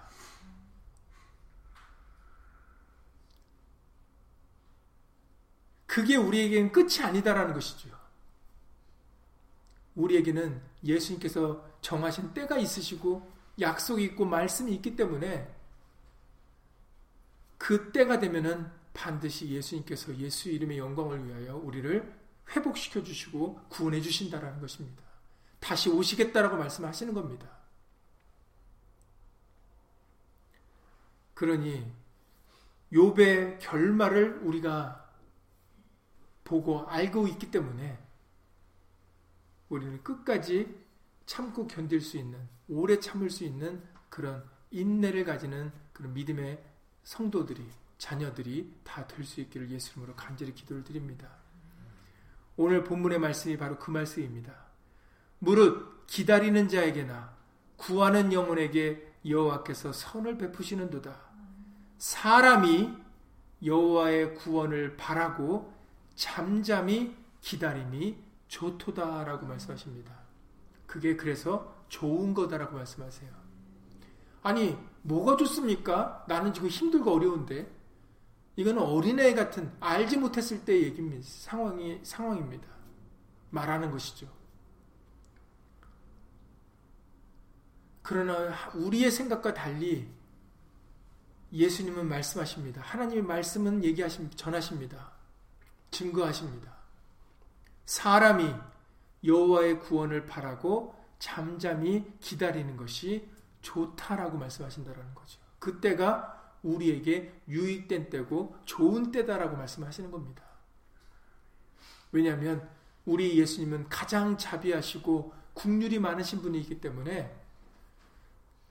그게 5.87 6.17
우리에겐 6.17 6.73
끝이 6.73 7.01
아니다라는 7.03 7.55
것이죠. 7.55 7.98
우리에게는 9.99 10.61
예수님께서 10.85 11.65
정하신 11.81 12.33
때가 12.33 12.57
있으시고 12.57 13.31
약속이 13.61 14.05
있고 14.05 14.25
말씀이 14.25 14.73
있기 14.77 14.97
때문에 14.97 15.53
그 17.59 17.91
때가 17.93 18.21
되면은 18.21 18.71
반드시 18.95 19.49
예수님께서 19.49 20.17
예수 20.17 20.49
이름의 20.49 20.79
영광을 20.79 21.27
위하여 21.27 21.57
우리를 21.57 22.17
회복시켜 22.51 23.03
주시고 23.03 23.61
구원해 23.69 24.01
주신다라는 24.01 24.61
것입니다. 24.61 25.03
다시 25.61 25.91
오시겠다라고 25.91 26.57
말씀하시는 26.57 27.13
겁니다. 27.13 27.49
그러니 31.35 31.93
욥의 32.93 33.59
결말을 33.61 34.41
우리가 34.43 35.09
보고 36.45 36.87
알고 36.89 37.29
있기 37.29 37.51
때문에 37.51 38.08
우리는 39.69 40.03
끝까지 40.03 40.75
참고 41.27 41.67
견딜 41.67 42.01
수 42.01 42.17
있는, 42.17 42.39
오래 42.69 42.99
참을 42.99 43.31
수 43.31 43.45
있는 43.45 43.83
그런 44.09 44.43
인내를 44.71 45.25
가지는 45.25 45.73
그런 45.93 46.15
믿음의 46.15 46.63
성도들이, 47.05 47.67
자녀들이 47.99 48.75
다 48.85 49.07
될 49.07 49.25
수 49.25 49.41
있기를 49.41 49.71
예수님으로 49.71 50.15
간절히 50.15 50.55
기도를 50.55 50.85
드립니다. 50.85 51.29
오늘 52.57 52.85
본문의 52.85 53.19
말씀이 53.19 53.57
바로 53.57 53.79
그 53.79 53.91
말씀입니다. 53.91 54.53
무릇 55.39 56.07
기다리는 56.07 56.69
자에게나 56.69 57.37
구하는 57.77 58.33
영혼에게 58.33 59.13
여호와께서 59.27 59.93
선을 59.93 60.39
베푸시는도다. 60.39 61.21
사람이 61.99 62.93
여호와의 63.65 64.35
구원을 64.35 64.97
바라고 64.97 65.73
잠잠히 66.15 67.17
기다림이 67.41 68.17
좋도다라고 68.49 69.47
말씀하십니다. 69.47 70.13
그게 70.87 71.17
그래서 71.17 71.75
좋은 71.89 72.35
거다라고 72.35 72.77
말씀하세요. 72.77 73.31
아니, 74.43 74.77
뭐가 75.03 75.37
좋습니까? 75.37 76.25
나는 76.27 76.53
지금 76.53 76.69
힘들고 76.69 77.15
어려운데. 77.15 77.71
이거는 78.57 78.83
어린애 78.83 79.35
같은 79.35 79.73
알지 79.79 80.17
못했을 80.17 80.65
때 80.65 80.83
얘기입니다. 80.83 81.25
상황이 81.29 82.01
상황입니다. 82.03 82.67
말하는 83.51 83.91
것이죠. 83.91 84.27
그러나 88.03 88.53
우리의 88.75 89.11
생각과 89.11 89.55
달리 89.55 90.11
예수님은 91.53 92.09
말씀하십니다. 92.09 92.81
하나님의 92.81 93.23
말씀은 93.23 93.85
얘기하십니다. 93.85 94.37
전하십니다. 94.37 95.13
증거하십니다. 95.91 96.78
사람이 97.89 98.55
여호와의 99.25 99.81
구원을 99.81 100.27
바라고 100.27 100.95
잠잠히 101.19 102.05
기다리는 102.21 102.77
것이 102.77 103.27
좋다라고 103.63 104.37
말씀하신다라는 104.37 105.15
거죠. 105.15 105.41
그때가 105.59 106.55
우리에게 106.63 107.33
유익된 107.49 108.11
때고 108.11 108.55
좋은 108.67 109.11
때다라고 109.11 109.57
말씀하시는 109.57 110.11
겁니다. 110.11 110.43
왜냐하면 112.13 112.69
우리 113.07 113.39
예수님은 113.39 113.89
가장 113.89 114.37
자비하시고 114.37 115.33
국률이 115.55 115.99
많으신 115.99 116.43
분이기 116.43 116.83
때문에 116.83 117.35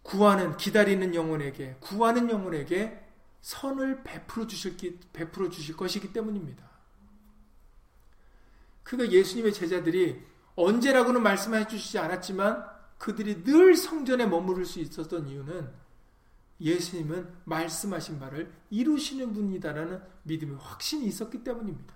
구하는 0.04 0.56
기다리는 0.58 1.16
영혼에게 1.16 1.78
구하는 1.80 2.30
영혼에게 2.30 3.04
선을 3.42 4.04
베풀어 4.04 4.46
주실 4.46 4.78
베풀어 5.12 5.50
주실 5.50 5.76
것이기 5.76 6.14
때문입니다. 6.14 6.67
그가 8.88 9.12
예수님의 9.12 9.54
제자들이 9.54 10.26
언제라고는 10.56 11.22
말씀해 11.22 11.68
주시지 11.68 12.00
않았지만 12.00 12.66
그들이 12.98 13.44
늘 13.44 13.76
성전에 13.76 14.26
머무를 14.26 14.64
수 14.66 14.80
있었던 14.80 15.28
이유는 15.28 15.74
예수님은 16.62 17.42
말씀하신 17.44 18.18
바를 18.18 18.50
이루시는 18.70 19.34
분이다라는 19.34 20.02
믿음의 20.24 20.58
확신이 20.58 21.06
있었기 21.06 21.44
때문입니다. 21.44 21.94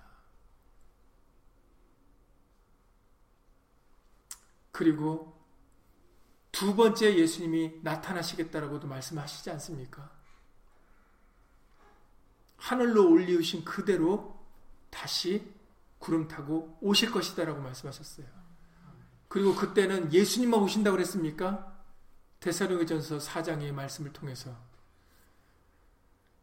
그리고 4.73 5.39
두 6.51 6.75
번째 6.75 7.15
예수님이 7.15 7.79
나타나시겠다라고도 7.83 8.87
말씀하시지 8.87 9.49
않습니까? 9.51 10.11
하늘로 12.57 13.09
올리우신 13.09 13.63
그대로 13.63 14.37
다시 14.89 15.60
구름 16.01 16.27
타고 16.27 16.77
오실 16.81 17.11
것이다라고 17.11 17.61
말씀하셨어요. 17.61 18.25
그리고 19.27 19.55
그때는 19.55 20.11
예수님만 20.11 20.59
오신다고 20.59 20.97
그랬습니까? 20.97 21.79
데살로니전서 22.41 23.19
4장의 23.19 23.71
말씀을 23.71 24.11
통해서 24.11 24.53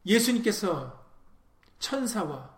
예수님께서 0.06 1.04
천사와 1.80 2.56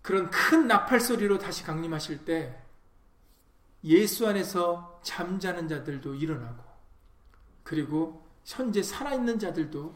그런 0.00 0.30
큰 0.30 0.66
나팔 0.66 1.00
소리로 1.00 1.38
다시 1.38 1.62
강림하실 1.62 2.24
때 2.24 2.60
예수 3.84 4.26
안에서 4.26 5.00
잠자는 5.04 5.68
자들도 5.68 6.14
일어나고 6.14 6.64
그리고 7.62 8.26
현재 8.44 8.82
살아있는 8.82 9.38
자들도 9.38 9.94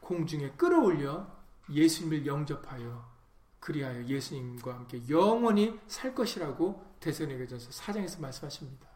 공중에 0.00 0.50
끌어올려 0.52 1.32
예수님을 1.70 2.26
영접하여 2.26 3.15
그리하여 3.60 4.04
예수님과 4.04 4.74
함께 4.74 5.02
영원히 5.08 5.78
살 5.88 6.14
것이라고 6.14 6.84
대선에게전서 7.00 7.72
사장에서 7.72 8.20
말씀하십니다. 8.20 8.86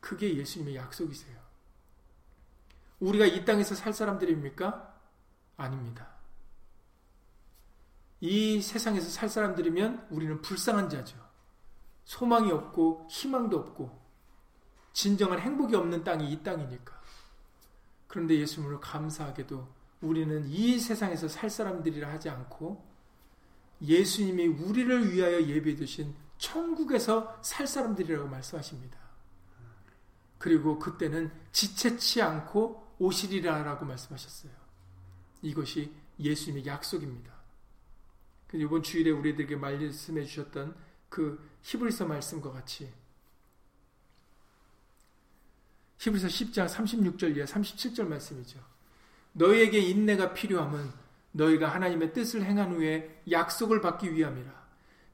그게 0.00 0.36
예수님의 0.36 0.76
약속이세요. 0.76 1.36
우리가 3.00 3.26
이 3.26 3.44
땅에서 3.44 3.74
살 3.74 3.92
사람들입니까? 3.92 4.94
아닙니다. 5.56 6.08
이 8.20 8.62
세상에서 8.62 9.08
살 9.10 9.28
사람들이면 9.28 10.08
우리는 10.10 10.40
불쌍한 10.40 10.88
자죠. 10.88 11.18
소망이 12.04 12.50
없고 12.50 13.08
희망도 13.10 13.58
없고 13.58 14.06
진정한 14.92 15.40
행복이 15.40 15.74
없는 15.74 16.04
땅이 16.04 16.32
이 16.32 16.42
땅이니까. 16.42 16.98
그런데 18.06 18.36
예수님으로 18.36 18.80
감사하게도 18.80 19.68
우리는 20.00 20.46
이 20.48 20.78
세상에서 20.78 21.28
살 21.28 21.50
사람들이라 21.50 22.10
하지 22.10 22.30
않고 22.30 22.95
예수님이 23.82 24.46
우리를 24.46 25.12
위하여 25.12 25.42
예비해 25.42 25.76
두신 25.76 26.14
천국에서 26.38 27.38
살 27.42 27.66
사람들이라고 27.66 28.28
말씀하십니다. 28.28 28.98
그리고 30.38 30.78
그때는 30.78 31.30
지체치 31.52 32.22
않고 32.22 32.94
오시리라라고 32.98 33.84
말씀하셨어요. 33.84 34.52
이것이 35.42 35.92
예수님의 36.18 36.66
약속입니다. 36.66 37.34
이번 38.54 38.82
주일에 38.82 39.10
우리들에게 39.10 39.56
말씀해 39.56 40.24
주셨던 40.24 40.76
그 41.08 41.50
히브리서 41.62 42.06
말씀과 42.06 42.52
같이 42.52 42.92
히브리서 45.98 46.28
10장 46.28 46.68
36절 46.68 47.36
이하 47.36 47.46
37절 47.46 48.06
말씀이죠. 48.06 48.60
너희에게 49.32 49.78
인내가 49.78 50.32
필요함은 50.32 51.05
너희가 51.36 51.68
하나님의 51.68 52.12
뜻을 52.12 52.44
행한 52.44 52.72
후에 52.72 53.22
약속을 53.30 53.80
받기 53.80 54.14
위함이라. 54.14 54.50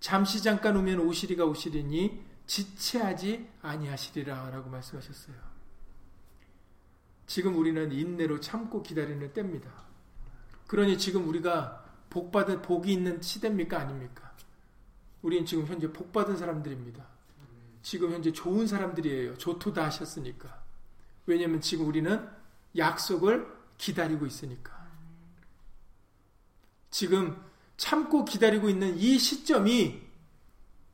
잠시 0.01 0.43
잠깐 0.43 0.77
오면 0.77 1.01
오시리가 1.01 1.45
오시리니 1.45 2.25
지체하지 2.47 3.49
아니하시리라 3.63 4.51
라고 4.51 4.71
말씀하셨어요. 4.71 5.37
지금 7.27 7.57
우리는 7.57 7.93
인내로 7.93 8.41
참고 8.41 8.83
기다리는 8.83 9.33
때입니다. 9.33 9.71
그러니 10.67 10.99
지금 10.99 11.29
우리가 11.29 11.85
복받은 12.11 12.63
복이 12.63 12.93
있는 12.93 13.21
시대입니까 13.23 13.81
아닙니까? 13.81 14.33
우리는 15.23 15.47
지금 15.47 15.67
현재 15.67 15.93
복받은 15.93 16.37
사람들입니다. 16.37 17.05
지금 17.83 18.13
현재 18.13 18.33
좋은 18.33 18.67
사람들이에요. 18.67 19.39
좋도다 19.39 19.85
하셨으니까. 19.87 20.63
왜냐하면 21.27 21.61
지금 21.61 21.87
우리는 21.87 22.29
약속을 22.77 23.47
기다리고 23.79 24.27
있으니까. 24.27 24.82
지금 26.93 27.43
참고 27.77 28.25
기다리고 28.25 28.69
있는 28.69 28.97
이 28.97 29.19
시점이 29.19 30.01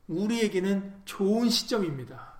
우리에게는 0.07 1.01
좋은 1.05 1.49
시점입니다. 1.49 2.33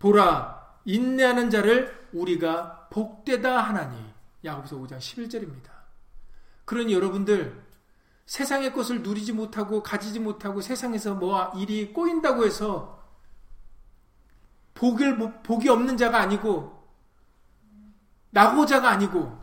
보라, 0.00 0.80
인내하는 0.84 1.48
자를 1.50 2.08
우리가 2.12 2.88
복되다 2.88 3.60
하나니. 3.60 4.12
야고보서 4.42 4.76
5장 4.78 4.98
11절입니다. 4.98 5.70
그러니 6.64 6.92
여러분들 6.92 7.62
세상의 8.26 8.72
것을 8.72 9.02
누리지 9.02 9.32
못하고 9.32 9.82
가지지 9.82 10.18
못하고 10.18 10.60
세상에서 10.60 11.14
뭐 11.14 11.52
일이 11.56 11.92
꼬인다고 11.92 12.44
해서 12.44 13.00
복을 14.74 15.42
복이 15.42 15.68
없는 15.68 15.96
자가 15.96 16.18
아니고 16.18 16.82
나고자가 18.30 18.88
아니고 18.88 19.41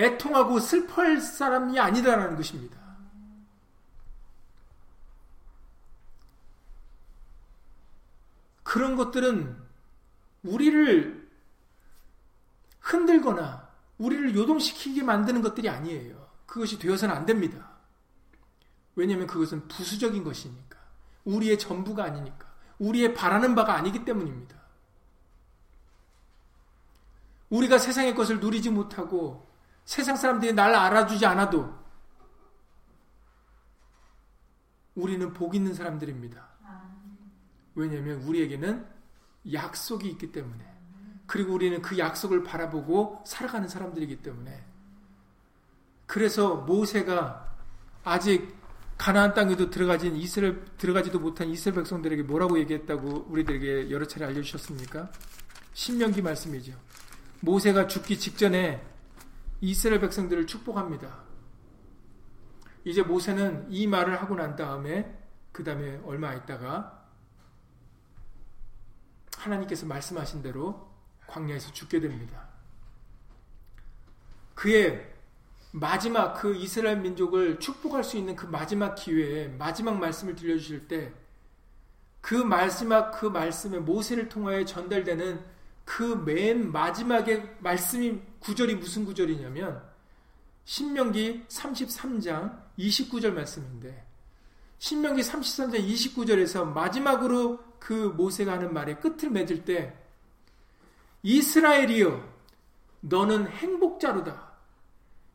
애통하고 0.00 0.58
슬퍼할 0.60 1.20
사람이 1.20 1.78
아니다라는 1.78 2.36
것입니다. 2.36 2.78
그런 8.62 8.96
것들은 8.96 9.56
우리를 10.44 11.28
흔들거나 12.80 13.68
우리를 13.98 14.34
요동시키게 14.34 15.02
만드는 15.02 15.42
것들이 15.42 15.68
아니에요. 15.68 16.28
그것이 16.46 16.78
되어서는 16.78 17.14
안 17.14 17.26
됩니다. 17.26 17.70
왜냐하면 18.94 19.26
그것은 19.26 19.68
부수적인 19.68 20.24
것이니까. 20.24 20.78
우리의 21.24 21.58
전부가 21.58 22.04
아니니까. 22.04 22.46
우리의 22.78 23.14
바라는 23.14 23.54
바가 23.54 23.74
아니기 23.74 24.04
때문입니다. 24.04 24.56
우리가 27.50 27.78
세상의 27.78 28.14
것을 28.14 28.40
누리지 28.40 28.70
못하고 28.70 29.49
세상 29.84 30.16
사람들이 30.16 30.52
날 30.52 30.74
알아주지 30.74 31.24
않아도 31.26 31.74
우리는 34.94 35.32
복 35.32 35.54
있는 35.54 35.74
사람들입니다. 35.74 36.48
왜냐하면 37.74 38.22
우리에게는 38.22 38.86
약속이 39.52 40.08
있기 40.10 40.32
때문에 40.32 40.64
그리고 41.26 41.54
우리는 41.54 41.80
그 41.80 41.96
약속을 41.96 42.42
바라보고 42.42 43.22
살아가는 43.26 43.68
사람들이기 43.68 44.22
때문에 44.22 44.64
그래서 46.06 46.56
모세가 46.56 47.56
아직 48.04 48.54
가나안 48.98 49.32
땅에도 49.32 49.70
들어가진 49.70 50.16
이스라엘 50.16 50.62
들어가지도 50.76 51.20
못한 51.20 51.48
이스라엘 51.48 51.76
백성들에게 51.76 52.24
뭐라고 52.24 52.58
얘기했다고 52.58 53.26
우리들에게 53.28 53.90
여러 53.90 54.06
차례 54.06 54.26
알려주셨습니까? 54.26 55.10
신명기 55.72 56.20
말씀이죠. 56.20 56.72
모세가 57.40 57.86
죽기 57.86 58.18
직전에 58.18 58.84
이스라엘 59.60 60.00
백성들을 60.00 60.46
축복합니다. 60.46 61.24
이제 62.84 63.02
모세는 63.02 63.66
이 63.70 63.86
말을 63.86 64.20
하고 64.20 64.34
난 64.34 64.56
다음에 64.56 65.18
그 65.52 65.64
다음에 65.64 66.00
얼마 66.04 66.34
있다가 66.34 67.08
하나님께서 69.36 69.86
말씀하신 69.86 70.42
대로 70.42 70.90
광야에서 71.26 71.72
죽게 71.72 72.00
됩니다. 72.00 72.48
그의 74.54 75.14
마지막 75.72 76.34
그 76.34 76.54
이스라엘 76.54 76.98
민족을 77.00 77.58
축복할 77.60 78.02
수 78.02 78.16
있는 78.16 78.34
그 78.34 78.46
마지막 78.46 78.94
기회에 78.94 79.48
마지막 79.48 79.98
말씀을 79.98 80.34
들려주실 80.34 80.88
때 80.88 81.20
그 82.20 82.34
마지막 82.34 83.10
그 83.12 83.26
말씀에 83.26 83.78
모세를 83.78 84.28
통하여 84.28 84.64
전달되는 84.64 85.42
그 85.84 86.16
맨 86.24 86.70
마지막의 86.72 87.56
말씀이 87.60 88.20
구절이 88.38 88.76
무슨 88.76 89.04
구절이냐면 89.04 89.82
신명기 90.64 91.46
33장 91.48 92.60
29절 92.78 93.32
말씀인데 93.32 94.06
신명기 94.78 95.22
33장 95.22 95.86
29절에서 95.86 96.64
마지막으로 96.72 97.58
그 97.78 97.92
모세가 97.92 98.52
하는 98.52 98.72
말의 98.72 99.00
끝을 99.00 99.30
맺을 99.30 99.64
때 99.64 99.96
이스라엘이여 101.22 102.30
너는 103.00 103.48
행복자로다. 103.48 104.50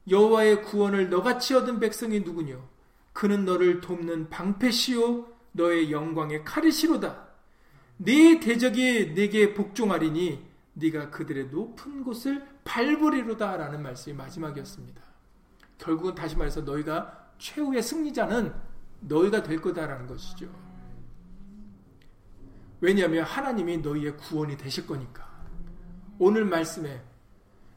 여호와의 0.09 0.63
구원을 0.63 1.09
너같이 1.09 1.55
얻은 1.55 1.79
백성이 1.79 2.21
누구뇨? 2.21 2.63
그는 3.13 3.45
너를 3.45 3.81
돕는 3.81 4.29
방패시오 4.29 5.27
너의 5.51 5.91
영광의 5.91 6.43
카르시로다 6.43 7.24
네 7.97 8.39
대적이 8.39 9.13
네게 9.13 9.53
복종하리니 9.53 10.43
네가 10.73 11.09
그들의 11.09 11.47
높은 11.47 12.03
곳을 12.03 12.45
밟으리로다라는 12.65 13.81
말씀이 13.81 14.15
마지막이었습니다. 14.15 15.01
결국은 15.77 16.15
다시 16.15 16.35
말해서 16.35 16.61
너희가 16.61 17.31
최후의 17.37 17.81
승리자는 17.81 18.53
너희가 19.01 19.43
될 19.43 19.61
거다라는 19.61 20.07
것이죠. 20.07 20.49
왜냐하면 22.81 23.23
하나님이 23.23 23.77
너희의 23.77 24.17
구원이 24.17 24.57
되실 24.57 24.85
거니까. 24.85 25.25
오늘 26.19 26.45
말씀에 26.45 27.01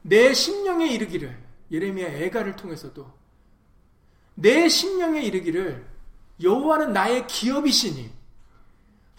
내 0.01 0.33
심령에 0.33 0.89
이르기를 0.89 1.37
예레미야 1.71 2.07
애가를 2.07 2.55
통해서도 2.55 3.11
내 4.35 4.67
심령에 4.67 5.21
이르기를 5.23 5.85
여호와는 6.41 6.93
나의 6.93 7.27
기업이시니 7.27 8.18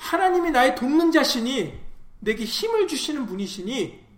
하나님이 0.01 0.51
나의 0.51 0.75
돕는 0.75 1.13
자시니 1.13 1.79
내게 2.21 2.45
힘을 2.45 2.89
주시는 2.89 3.27
분이시니 3.27 4.09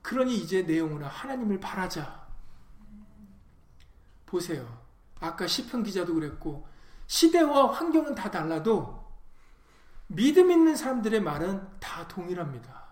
그러니 0.00 0.36
이제 0.36 0.62
내용으로 0.62 1.06
하나님을 1.06 1.60
바라자. 1.60 2.26
보세요. 4.24 4.66
아까 5.20 5.46
시편 5.46 5.82
기자도 5.82 6.14
그랬고 6.14 6.66
시대와 7.06 7.72
환경은 7.72 8.14
다 8.14 8.30
달라도 8.30 9.06
믿음 10.06 10.50
있는 10.50 10.74
사람들의 10.74 11.20
말은 11.20 11.78
다 11.80 12.08
동일합니다. 12.08 12.84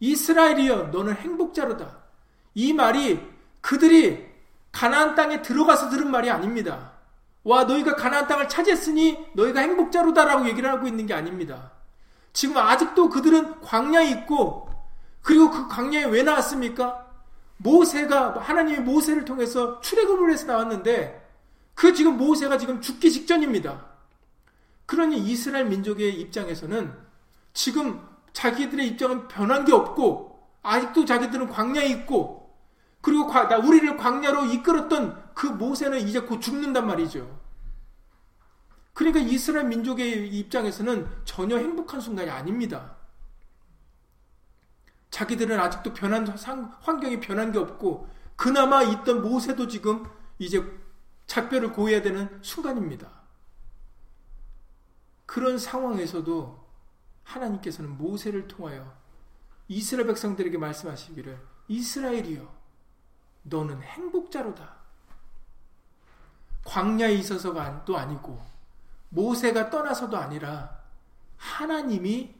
이스라엘이여 0.00 0.88
너는 0.88 1.14
행복자로다. 1.14 2.04
이 2.54 2.74
말이 2.74 3.26
그들이 3.62 4.26
가나안 4.70 5.14
땅에 5.14 5.40
들어가서 5.40 5.88
들은 5.88 6.10
말이 6.10 6.30
아닙니다. 6.30 6.95
와 7.46 7.62
너희가 7.62 7.94
가나안 7.94 8.26
땅을 8.26 8.48
차지했으니 8.48 9.24
너희가 9.34 9.60
행복자로다라고 9.60 10.48
얘기를 10.48 10.68
하고 10.68 10.88
있는 10.88 11.06
게 11.06 11.14
아닙니다. 11.14 11.70
지금 12.32 12.58
아직도 12.58 13.08
그들은 13.08 13.60
광야에 13.60 14.10
있고 14.10 14.68
그리고 15.22 15.52
그 15.52 15.68
광야에 15.68 16.06
왜 16.06 16.24
나왔습니까? 16.24 17.06
모세가 17.58 18.40
하나님이 18.40 18.80
모세를 18.80 19.24
통해서 19.24 19.80
출애굽을 19.80 20.32
해서 20.32 20.46
나왔는데 20.46 21.24
그 21.76 21.94
지금 21.94 22.16
모세가 22.16 22.58
지금 22.58 22.80
죽기 22.80 23.12
직전입니다. 23.12 23.86
그러니 24.86 25.16
이스라엘 25.16 25.66
민족의 25.66 26.20
입장에서는 26.20 26.92
지금 27.54 28.04
자기들의 28.32 28.88
입장은 28.88 29.28
변한 29.28 29.64
게 29.64 29.72
없고 29.72 30.36
아직도 30.64 31.04
자기들은 31.04 31.48
광야에 31.48 31.86
있고 31.90 32.45
그리고 33.06 33.30
우리를 33.68 33.96
광야로 33.96 34.46
이끌었던 34.46 35.30
그 35.32 35.46
모세는 35.46 36.00
이제 36.00 36.18
곧 36.18 36.40
죽는단 36.40 36.88
말이죠. 36.88 37.38
그러니까 38.94 39.20
이스라엘 39.20 39.68
민족의 39.68 40.36
입장에서는 40.36 41.08
전혀 41.24 41.56
행복한 41.56 42.00
순간이 42.00 42.28
아닙니다. 42.28 42.96
자기들은 45.10 45.56
아직도 45.60 45.94
변한 45.94 46.26
환경이 46.26 47.20
변한 47.20 47.52
게 47.52 47.60
없고 47.60 48.08
그나마 48.34 48.82
있던 48.82 49.22
모세도 49.22 49.68
지금 49.68 50.04
이제 50.40 50.64
작별을 51.28 51.74
고해야 51.74 52.02
되는 52.02 52.40
순간입니다. 52.42 53.08
그런 55.26 55.58
상황에서도 55.58 56.66
하나님께서는 57.22 57.96
모세를 57.98 58.48
통하여 58.48 58.96
이스라엘 59.68 60.08
백성들에게 60.08 60.58
말씀하시기를 60.58 61.40
이스라엘이여 61.68 62.55
너는 63.48 63.80
행복자로다. 63.80 64.74
광야에 66.64 67.14
있어서가 67.14 67.84
또 67.84 67.96
아니고 67.96 68.40
모세가 69.10 69.70
떠나서도 69.70 70.16
아니라 70.16 70.78
하나님이 71.36 72.34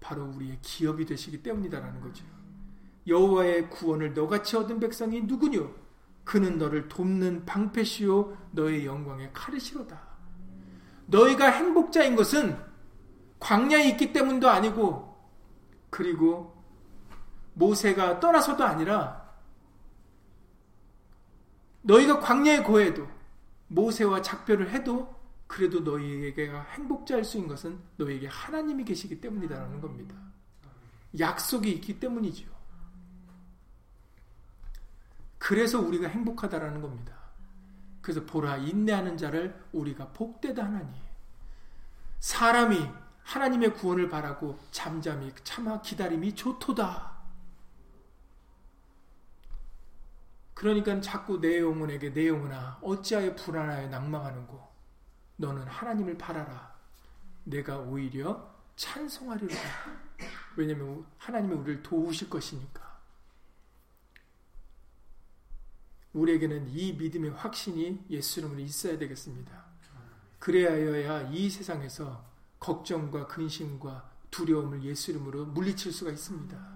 바로 0.00 0.24
우리의 0.24 0.58
기업이 0.62 1.04
되시기 1.04 1.42
때문이다라는 1.42 2.00
거죠. 2.00 2.24
여호와의 3.06 3.70
구원을 3.70 4.14
너같이 4.14 4.56
얻은 4.56 4.80
백성이 4.80 5.22
누구뇨? 5.22 5.70
그는 6.24 6.58
너를 6.58 6.88
돕는 6.88 7.44
방패시요 7.44 8.36
너의 8.52 8.86
영광의 8.86 9.30
칼이시로다. 9.32 10.00
너희가 11.06 11.46
행복자인 11.50 12.16
것은 12.16 12.58
광야에 13.38 13.90
있기 13.90 14.12
때문도 14.12 14.48
아니고 14.48 15.16
그리고 15.90 16.56
모세가 17.54 18.18
떠나서도 18.20 18.64
아니라 18.64 19.25
너희가 21.86 22.20
광야에 22.20 22.62
거해도 22.62 23.08
모세와 23.68 24.22
작별을 24.22 24.70
해도 24.70 25.14
그래도 25.46 25.80
너희에게가 25.80 26.62
행복자일 26.72 27.24
수 27.24 27.36
있는 27.36 27.48
것은 27.48 27.78
너희에게 27.96 28.26
하나님이 28.26 28.84
계시기 28.84 29.20
때문이다라는 29.20 29.80
겁니다. 29.80 30.16
약속이 31.18 31.70
있기 31.72 32.00
때문이죠. 32.00 32.44
그래서 35.38 35.80
우리가 35.80 36.08
행복하다라는 36.08 36.82
겁니다. 36.82 37.14
그래서 38.02 38.24
보라 38.24 38.56
인내하는 38.58 39.16
자를 39.16 39.62
우리가 39.72 40.08
복되다 40.08 40.64
하나니 40.64 41.00
사람이 42.18 42.88
하나님의 43.22 43.74
구원을 43.74 44.08
바라고 44.08 44.58
잠잠히 44.72 45.32
참아 45.44 45.82
기다림이 45.82 46.34
좋도다. 46.34 47.15
그러니까 50.56 50.98
자꾸 51.02 51.38
내 51.38 51.60
영혼에게 51.60 52.14
내 52.14 52.28
영혼아 52.28 52.78
어찌하여 52.80 53.36
불안하여 53.36 53.88
낭망하는고 53.88 54.58
너는 55.36 55.64
하나님을 55.64 56.16
바라라. 56.16 56.74
내가 57.44 57.78
오히려 57.78 58.56
찬송하리로다. 58.74 59.60
왜냐하면 60.56 61.04
하나님이 61.18 61.54
우리를 61.56 61.82
도우실 61.82 62.30
것이니까. 62.30 62.98
우리에게는 66.14 66.70
이 66.70 66.94
믿음의 66.94 67.32
확신이 67.32 68.02
예수 68.08 68.40
이름으로 68.40 68.60
있어야 68.60 68.96
되겠습니다. 68.96 69.62
그래야여야 70.38 71.32
이 71.32 71.50
세상에서 71.50 72.24
걱정과 72.60 73.26
근심과 73.26 74.10
두려움을 74.30 74.82
예수 74.84 75.10
이름으로 75.10 75.44
물리칠 75.44 75.92
수가 75.92 76.12
있습니다. 76.12 76.75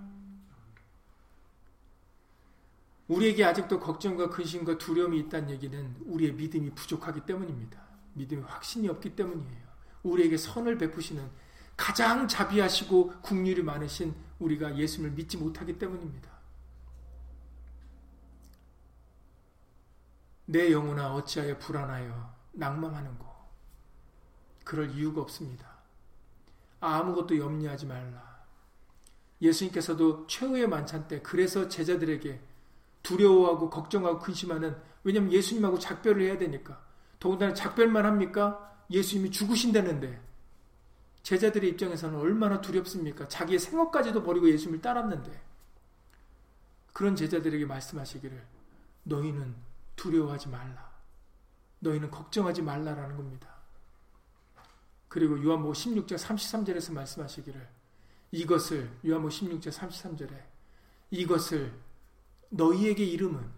우리에게 3.11 3.45
아직도 3.45 3.81
걱정과 3.81 4.31
근심과 4.31 4.79
두려움이 4.79 5.19
있다는 5.19 5.51
얘기는 5.51 5.97
우리의 6.07 6.33
믿음이 6.35 6.71
부족하기 6.77 7.23
때문입니다. 7.27 7.81
믿음의 8.15 8.45
확신이 8.45 8.89
없기 8.89 9.17
때문이에요. 9.17 9.69
우리에게 10.05 10.37
선을 10.37 10.79
베푸시는 10.79 11.29
가장 11.77 12.29
자비하시고 12.29 13.21
국률이 13.21 13.65
많으신 13.65 14.15
우리가 14.39 14.77
예수를 14.77 15.11
믿지 15.11 15.39
못하기 15.39 15.77
때문입니다. 15.77 16.31
내 20.47 20.71
영혼아 20.71 21.13
어찌하여 21.15 21.59
불안하여 21.59 22.33
낭망하는고 22.53 23.27
그럴 24.63 24.89
이유가 24.91 25.21
없습니다. 25.23 25.69
아무것도 26.79 27.37
염려하지 27.37 27.87
말라. 27.87 28.45
예수님께서도 29.43 30.29
최후의 30.29 30.69
만찬 30.69 31.09
때 31.09 31.21
그래서 31.23 31.69
제자들에게 31.69 32.50
두려워하고 33.03 33.71
걱정하고 33.71 34.19
근심하는 34.19 34.77
왜냐하면 35.03 35.33
예수님하고 35.33 35.79
작별을 35.79 36.23
해야 36.23 36.39
되니까 36.39 36.83
더군다나 37.19 37.55
작별만 37.55 38.05
합니까? 38.05 38.67
예수님이 38.91 39.31
죽으신다는데 39.31 40.21
제자들의 41.23 41.71
입장에서는 41.71 42.19
얼마나 42.19 42.61
두렵습니까? 42.61 43.29
자기의 43.29 43.59
생업까지도 43.59 44.23
버리고 44.23 44.49
예수님을 44.51 44.81
따랐는데 44.81 45.31
그런 46.93 47.15
제자들에게 47.15 47.67
말씀하시기를 47.67 48.43
너희는 49.05 49.55
두려워하지 49.97 50.49
말라. 50.49 50.91
너희는 51.81 52.11
걱정하지 52.11 52.63
말라라는 52.63 53.17
겁니다. 53.17 53.49
그리고 55.09 55.43
요한복음 55.43 55.73
16장 55.73 56.17
33절에서 56.17 56.93
말씀하시기를 56.93 57.69
이것을 58.33 58.91
요한복음 59.07 59.29
16장 59.31 59.73
33절에 59.73 60.43
이것을 61.11 61.73
너희에게 62.51 63.05
이름은 63.05 63.51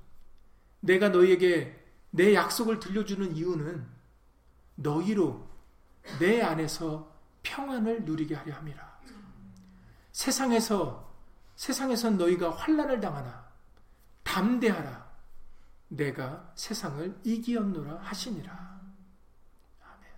내가 0.80 1.08
너희에게 1.08 1.80
내 2.10 2.34
약속을 2.34 2.78
들려주는 2.78 3.34
이유는 3.34 3.86
너희로 4.76 5.48
내 6.18 6.42
안에서 6.42 7.10
평안을 7.42 8.04
누리게 8.04 8.34
하려 8.34 8.54
함이라. 8.54 9.00
세상에서 10.12 11.10
세상에서 11.56 12.10
너희가 12.10 12.50
환란을 12.50 13.00
당하나 13.00 13.50
담대하라. 14.22 15.10
내가 15.88 16.52
세상을 16.54 17.20
이기었노라 17.24 17.98
하시니라. 17.98 18.80
아멘. 19.82 20.10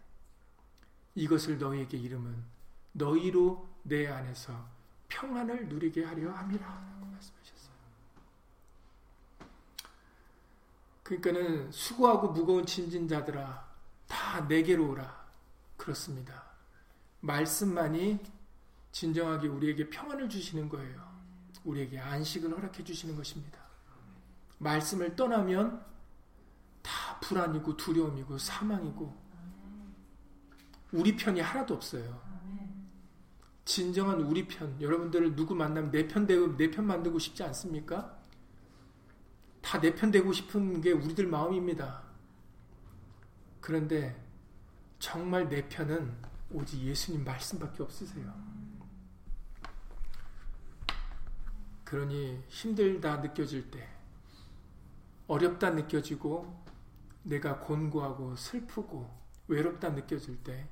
이것을 1.17 1.59
너희에게 1.59 1.97
이름은 1.99 2.45
너희로 2.93 3.69
내 3.83 4.07
안에서 4.07 4.69
평안을 5.09 5.69
누리게 5.69 6.05
하려 6.05 6.33
함이라. 6.33 6.67
라고 6.67 7.07
말씀하셨어요. 7.07 7.75
그러니까는 11.05 11.71
수고하고 11.71 12.29
무거운 12.29 12.67
진진자들아 12.67 13.69
다 14.09 14.41
내게로 14.41 14.91
오라. 14.91 15.25
그렇습니다. 15.77 16.43
말씀만이 17.21 18.19
진정하게 18.91 19.49
우리에게 19.49 19.91
평안을 19.91 20.29
주시는 20.29 20.69
거예요. 20.69 21.05
우리에게 21.65 21.99
안식을 21.99 22.51
허락해 22.51 22.83
주시는 22.85 23.17
것입니다. 23.17 23.59
말씀을 24.59 25.15
떠나면 25.15 25.85
다 26.83 27.19
불안이고 27.21 27.77
두려움이고 27.77 28.39
사망이고 28.39 29.25
우리 30.93 31.17
편이 31.17 31.41
하나도 31.41 31.75
없어요. 31.75 32.23
진정한 33.65 34.21
우리 34.21 34.47
편, 34.47 34.81
여러분들을 34.81 35.35
누구 35.35 35.55
만나면 35.55 35.91
내편 35.91 36.27
되고 36.27 36.49
내편 36.57 36.87
만들고 36.87 37.19
싶지 37.19 37.43
않습니까? 37.43 38.24
다 39.65 39.81
내 39.81 39.95
편 39.95 40.11
되고 40.11 40.31
싶은 40.31 40.83
게 40.83 40.93
우리들 40.93 41.27
마음입니다. 41.27 42.03
그런데 43.63 44.15
정말 44.99 45.49
내 45.49 45.67
편은 45.67 46.15
오직 46.51 46.81
예수님 46.83 47.25
말씀밖에 47.25 47.83
없으세요. 47.83 48.31
그러니 51.83 52.45
힘들다 52.49 53.17
느껴질 53.17 53.71
때, 53.71 53.89
어렵다 55.27 55.71
느껴지고, 55.71 56.63
내가 57.23 57.59
곤고하고 57.61 58.37
슬프고 58.37 59.11
외롭다 59.49 59.91
느껴질 59.91 60.43
때, 60.45 60.69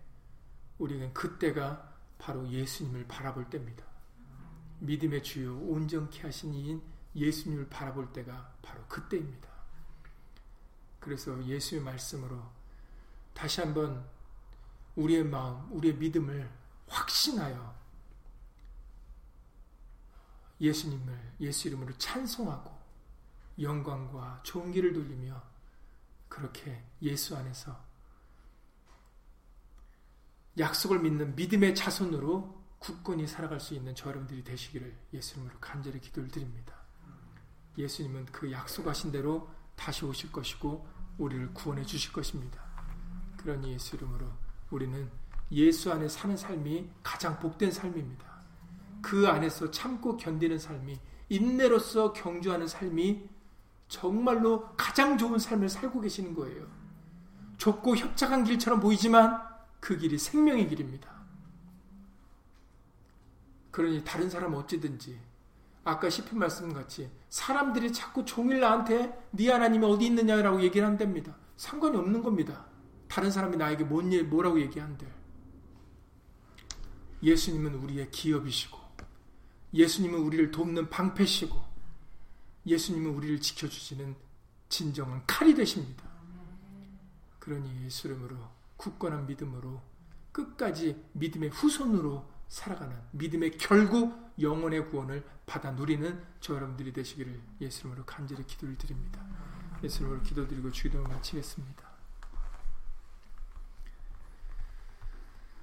우리는 0.78 1.12
그때가 1.14 1.94
바로 2.18 2.46
예수님을 2.46 3.06
바라볼 3.08 3.48
때입니다. 3.48 3.84
믿음의 4.80 5.22
주요 5.22 5.56
온전케 5.60 6.22
하신 6.22 6.52
이인 6.54 6.82
예수님을 7.14 7.68
바라볼 7.68 8.12
때가 8.12 8.54
바로 8.62 8.84
그때입니다. 8.88 9.48
그래서 11.00 11.44
예수의 11.44 11.82
말씀으로 11.82 12.42
다시 13.34 13.60
한번 13.60 14.08
우리의 14.96 15.24
마음, 15.24 15.70
우리의 15.72 15.96
믿음을 15.96 16.50
확신하여 16.86 17.74
예수님을 20.60 21.34
예수 21.40 21.68
이름으로 21.68 21.96
찬송하고 21.98 22.70
영광과 23.60 24.40
존귀를 24.44 24.92
돌리며 24.92 25.42
그렇게 26.28 26.84
예수 27.02 27.36
안에서 27.36 27.78
약속을 30.58 31.00
믿는 31.00 31.34
믿음의 31.34 31.74
자손으로 31.74 32.62
굳건히 32.78 33.26
살아갈 33.26 33.60
수 33.60 33.74
있는 33.74 33.94
저 33.94 34.08
여러분들이 34.10 34.44
되시기를 34.44 34.96
예수님으로 35.12 35.58
간절히 35.60 36.00
기도를 36.00 36.30
드립니다. 36.30 36.81
예수님은 37.78 38.26
그 38.26 38.50
약속하신 38.50 39.12
대로 39.12 39.48
다시 39.76 40.04
오실 40.04 40.30
것이고 40.32 40.86
우리를 41.18 41.52
구원해 41.54 41.84
주실 41.84 42.12
것입니다. 42.12 42.62
그러니 43.36 43.72
예수 43.72 43.96
이름으로 43.96 44.26
우리는 44.70 45.10
예수 45.50 45.92
안에 45.92 46.08
사는 46.08 46.36
삶이 46.36 46.90
가장 47.02 47.38
복된 47.38 47.70
삶입니다. 47.70 48.24
그 49.02 49.28
안에서 49.28 49.70
참고 49.70 50.16
견디는 50.16 50.58
삶이 50.58 50.98
인내로서 51.28 52.12
경주하는 52.12 52.66
삶이 52.66 53.28
정말로 53.88 54.68
가장 54.76 55.18
좋은 55.18 55.38
삶을 55.38 55.68
살고 55.68 56.00
계시는 56.00 56.34
거예요. 56.34 56.66
좁고 57.58 57.96
협착한 57.96 58.44
길처럼 58.44 58.80
보이지만 58.80 59.42
그 59.80 59.96
길이 59.96 60.18
생명의 60.18 60.68
길입니다. 60.68 61.10
그러니 63.70 64.04
다른 64.04 64.30
사람 64.30 64.54
어찌든지 64.54 65.18
아까 65.84 66.08
시편 66.08 66.38
말씀 66.38 66.72
같이 66.72 67.10
사람들이 67.28 67.92
자꾸 67.92 68.24
종일 68.24 68.60
나한테 68.60 69.26
네 69.32 69.50
하나님이 69.50 69.84
어디 69.86 70.06
있느냐라고 70.06 70.62
얘기를 70.62 70.86
한답니다. 70.86 71.36
상관이 71.56 71.96
없는 71.96 72.22
겁니다. 72.22 72.66
다른 73.08 73.30
사람이 73.30 73.56
나에게 73.56 73.84
뭔 73.84 74.12
일, 74.12 74.24
뭐라고 74.24 74.60
얘기한들. 74.60 75.06
예수님은 77.22 77.74
우리의 77.74 78.10
기업이시고, 78.10 78.78
예수님은 79.74 80.18
우리를 80.18 80.50
돕는 80.50 80.88
방패시고, 80.88 81.62
예수님은 82.66 83.14
우리를 83.14 83.40
지켜주시는 83.40 84.16
진정한 84.68 85.22
칼이 85.26 85.54
되십니다. 85.54 86.04
그러니 87.38 87.84
예수 87.84 88.08
이름으로 88.08 88.36
굳건한 88.76 89.26
믿음으로 89.26 89.82
끝까지 90.32 91.04
믿음의 91.12 91.50
후손으로 91.50 92.24
살아가는 92.48 92.96
믿음의 93.12 93.58
결국 93.58 94.31
영혼의 94.42 94.88
구원을 94.88 95.24
받아 95.46 95.70
누리는 95.70 96.22
저 96.40 96.54
여러분들이 96.54 96.92
되시기를 96.92 97.40
예수님으로 97.60 98.04
간절히 98.04 98.44
기도를 98.46 98.76
드립니다. 98.76 99.24
예수님으로 99.82 100.22
기도드리고 100.22 100.70
주기도를 100.70 101.08
마치겠습니다. 101.08 101.82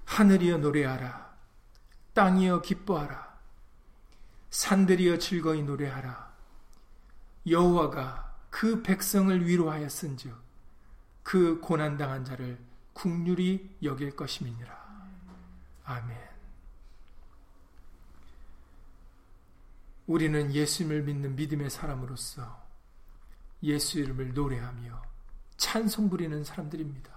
하늘이여 0.06 0.58
노래하라. 0.58 1.30
땅이여 2.14 2.62
기뻐하라. 2.62 3.38
산들이여 4.50 5.20
즐거이 5.20 5.64
노래하라. 5.64 6.34
여호와가 7.48 8.36
그 8.50 8.82
백성을 8.82 9.46
위로하였은즉 9.46 10.36
그 11.24 11.60
고난당한 11.62 12.26
자를 12.26 12.60
국률이 12.94 13.78
여길 13.84 14.16
것임이니라. 14.16 14.78
아멘. 15.86 16.29
우리는 20.10 20.52
예수님을 20.52 21.04
믿는 21.04 21.36
믿음의 21.36 21.70
사람으로서 21.70 22.68
예수 23.62 24.00
이름을 24.00 24.34
노래하며 24.34 25.04
찬송 25.58 26.10
부리는 26.10 26.44
사람들입니다. 26.44 27.12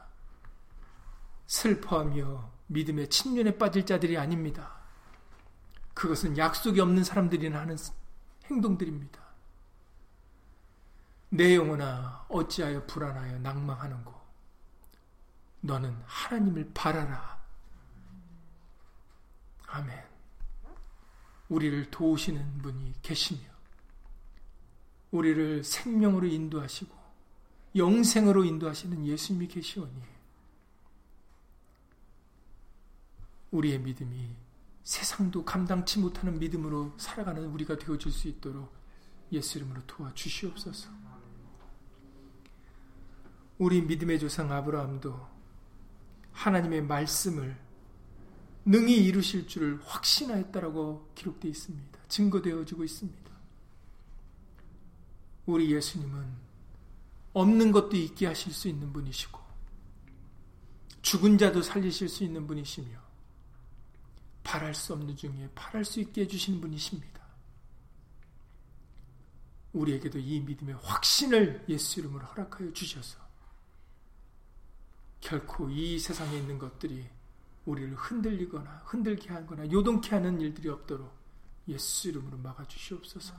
슬퍼하며 1.47 2.51
믿음의 2.67 3.09
침륜에 3.09 3.57
빠질 3.57 3.87
자들이 3.87 4.19
아닙니다. 4.19 4.77
그것은 5.95 6.37
약속이 6.37 6.81
없는 6.81 7.03
사람들이나 7.03 7.61
하는 7.61 7.79
행동들입니다. 8.51 9.23
내 11.31 11.57
영혼아 11.57 12.27
어찌하여 12.29 12.85
불안하여 12.87 13.39
낭망하는고 13.39 14.13
너는 15.63 15.97
하나님을 16.05 16.73
바라라. 16.75 17.41
아멘. 19.69 20.12
우리를 21.53 21.91
도우시는 21.91 22.59
분이 22.63 22.95
계시며, 23.03 23.41
우리를 25.11 25.63
생명으로 25.63 26.27
인도하시고, 26.27 26.97
영생으로 27.77 28.45
인도하시는 28.45 29.07
예수님이 29.07 29.49
계시오니, 29.49 30.03
우리의 33.51 33.81
믿음이 33.81 34.31
세상도 34.83 35.45
감당치 35.45 35.99
못하는 35.99 36.39
믿음으로 36.39 36.95
살아가는 36.97 37.45
우리가 37.45 37.77
되어줄 37.77 38.11
수 38.11 38.29
있도록 38.29 38.73
예수 39.31 39.59
이름으로 39.59 39.83
도와주시옵소서. 39.87 40.91
우리 43.59 43.83
믿음의 43.83 44.19
조상 44.19 44.51
아브라함도 44.51 45.29
하나님의 46.33 46.83
말씀을 46.83 47.72
능히 48.65 48.97
이루실 49.05 49.49
줄을 49.49 49.81
확신하였다라고 49.85 51.13
기록되어 51.15 51.51
있습니다. 51.51 51.99
증거되어지고 52.09 52.85
있습니다. 52.85 53.33
우리 55.47 55.73
예수님은 55.73 56.53
없는 57.33 57.73
것도 57.73 57.97
있게 57.97 58.27
하실 58.27 58.53
수 58.53 58.69
있는 58.69 58.93
분이시고 58.93 59.41
죽은 61.03 61.39
자도 61.39 61.63
살리실 61.63 62.09
수 62.09 62.23
있는 62.23 62.47
분이시며 62.47 63.01
바랄 64.45 64.75
수 64.75 64.93
없는 64.93 65.17
중에 65.17 65.51
바랄 65.55 65.85
수 65.85 66.01
있게 66.01 66.23
해주시는 66.23 66.61
분이십니다. 66.61 67.23
우리에게도 69.73 70.19
이 70.19 70.41
믿음의 70.41 70.77
확신을 70.83 71.65
예수 71.69 72.01
이름으로 72.01 72.27
허락하여 72.27 72.73
주셔서 72.73 73.19
결코 75.21 75.71
이 75.71 75.99
세상에 75.99 76.37
있는 76.37 76.59
것들이 76.59 77.09
우리를 77.65 77.95
흔들리거나 77.95 78.83
흔들게 78.85 79.31
하거나 79.31 79.71
요동케 79.71 80.15
하는 80.15 80.41
일들이 80.41 80.69
없도록 80.69 81.13
예수 81.69 82.09
이름으로 82.09 82.39
막아주시옵소서. 82.39 83.35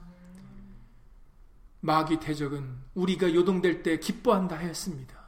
마귀 1.82 2.20
대적은 2.20 2.78
우리가 2.96 3.34
요동될 3.34 3.84
때 3.84 4.00
기뻐한다 4.00 4.58
하였습니다. 4.58 5.22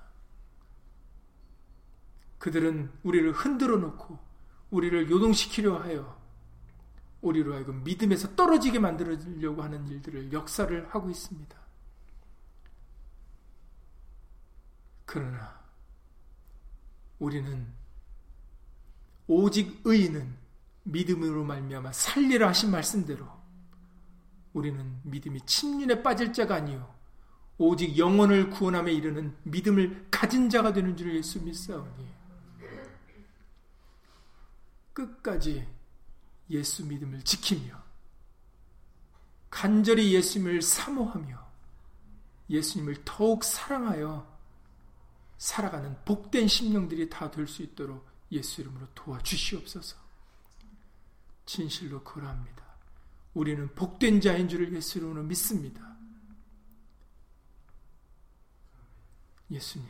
그들은 2.38 2.92
우리를 3.04 3.32
흔들어 3.34 3.78
놓고 3.78 4.18
우리를 4.70 5.10
요동시키려 5.10 5.80
하여 5.80 6.22
우리로 7.22 7.56
하여금 7.56 7.84
믿음에서 7.84 8.36
떨어지게 8.36 8.80
만들려고 8.80 9.64
하는 9.64 9.88
일들을 9.88 10.32
역사를 10.32 10.88
하고 10.94 11.10
있습니다. 11.10 11.58
그러나 15.06 15.60
우리는 17.20 17.68
오직 19.28 19.82
의인은 19.84 20.38
믿음으로 20.84 21.44
말미암아 21.44 21.92
살리라 21.92 22.50
하신 22.50 22.72
말씀대로 22.72 23.26
우리는 24.54 25.00
믿음이 25.04 25.42
침륜에 25.46 26.02
빠질 26.04 26.32
자가 26.32 26.56
아니요 26.56 26.94
오직 27.58 27.98
영혼을 27.98 28.50
구원함에 28.50 28.92
이르는 28.94 29.36
믿음을 29.44 30.08
가진 30.12 30.50
자가 30.50 30.74
되는 30.74 30.96
줄 30.96 31.16
예수 31.16 31.42
믿사오니. 31.42 32.16
끝까지 34.94 35.68
예수 36.50 36.86
믿음을 36.86 37.22
지키며 37.24 37.82
간절히 39.50 40.14
예수님을 40.14 40.62
사모하며 40.62 41.46
예수님을 42.50 42.98
더욱 43.06 43.44
사랑하여 43.44 44.36
살아가는 45.38 45.98
복된 46.06 46.48
심령들이 46.48 47.10
다 47.10 47.32
될 47.32 47.48
수 47.48 47.62
있도록 47.64 48.06
예수 48.32 48.62
이름으로 48.62 48.88
도와주시옵소서. 48.94 49.98
진실로 51.46 52.04
그러합니다. 52.04 52.64
우리는 53.34 53.74
복된 53.76 54.22
자인 54.22 54.50
줄을 54.50 54.74
예수 54.74 54.98
이름으로 54.98 55.24
믿습니다. 55.24 55.96
예수님. 59.52 59.90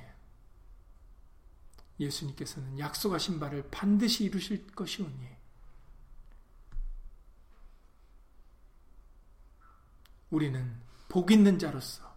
예수님께서는 1.99 2.77
약속하신 2.77 3.39
바를 3.39 3.69
반드시 3.71 4.25
이루실 4.25 4.67
것이오니 4.67 5.35
우리는 10.31 10.81
복 11.07 11.31
있는 11.31 11.57
자로서 11.57 12.13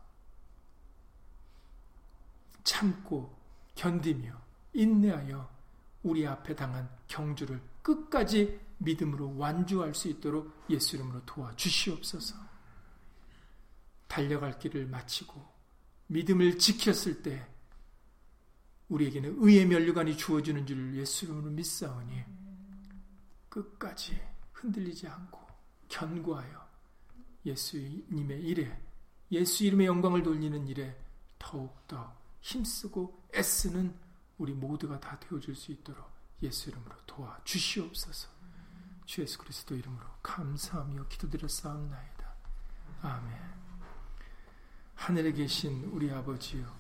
참고 2.65 3.37
견디며 3.77 4.37
인내하여 4.73 5.58
우리 6.03 6.27
앞에 6.27 6.55
당한 6.55 6.89
경주를 7.09 7.61
끝까지 7.83 8.61
믿음으로 8.79 9.37
완주할 9.37 9.95
수 9.95 10.09
있도록 10.09 10.65
예수 10.71 10.97
이름으로 10.97 11.25
도와주시옵소서. 11.27 12.37
달려갈 14.07 14.59
길을 14.59 14.87
마치고 14.87 15.45
믿음을 16.07 16.59
지켰을 16.59 17.23
때 17.23 17.47
우리에게는 18.89 19.37
의의 19.39 19.67
면류관이 19.67 20.17
주어지는 20.17 20.67
줄 20.67 20.97
예수 20.97 21.27
이름으로 21.27 21.51
믿사오니 21.51 22.25
끝까지 23.49 24.19
흔들리지 24.53 25.07
않고 25.07 25.47
견고하여 25.89 26.69
예수님의 27.45 28.43
일에 28.43 28.81
예수 29.33 29.65
이름의 29.65 29.87
영광을 29.87 30.23
돌리는 30.23 30.67
일에 30.69 30.97
더욱더 31.39 32.17
힘쓰고 32.41 33.29
애쓰는 33.35 33.95
우리 34.39 34.53
모두가 34.53 35.01
다 35.01 35.19
되어줄 35.21 35.55
수 35.55 35.73
있도록 35.73 36.09
예수 36.43 36.71
이름으로 36.71 36.95
도와 37.07 37.41
주시옵소서. 37.45 38.29
주 39.05 39.23
예수 39.23 39.39
그리스도 39.39 39.75
이름으로 39.75 40.07
감사하며 40.23 41.09
기도드렸사옵나이다. 41.09 42.35
아멘. 43.03 43.59
하늘에 44.95 45.33
계신 45.33 45.85
우리 45.93 46.11
아버지요 46.11 46.77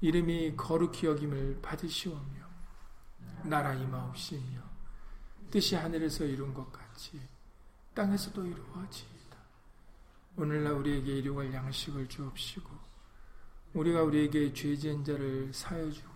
이름이 0.00 0.56
거룩히 0.56 1.06
여김을 1.06 1.60
받으시오며 1.62 2.46
나라 3.44 3.74
임하옵시며 3.74 4.60
뜻이 5.50 5.74
하늘에서 5.74 6.24
이룬 6.24 6.52
것 6.52 6.70
같이 6.72 7.20
땅에서도 7.94 8.44
이루어지이다. 8.44 9.36
오늘날 10.36 10.74
우리에게 10.74 11.18
일용할 11.18 11.52
양식을 11.52 12.08
주옵시고 12.08 12.70
우리가 13.74 14.02
우리에게 14.02 14.52
죄 14.52 14.76
지은 14.76 15.04
자를 15.04 15.52
사여 15.52 15.90
주고 15.90 16.15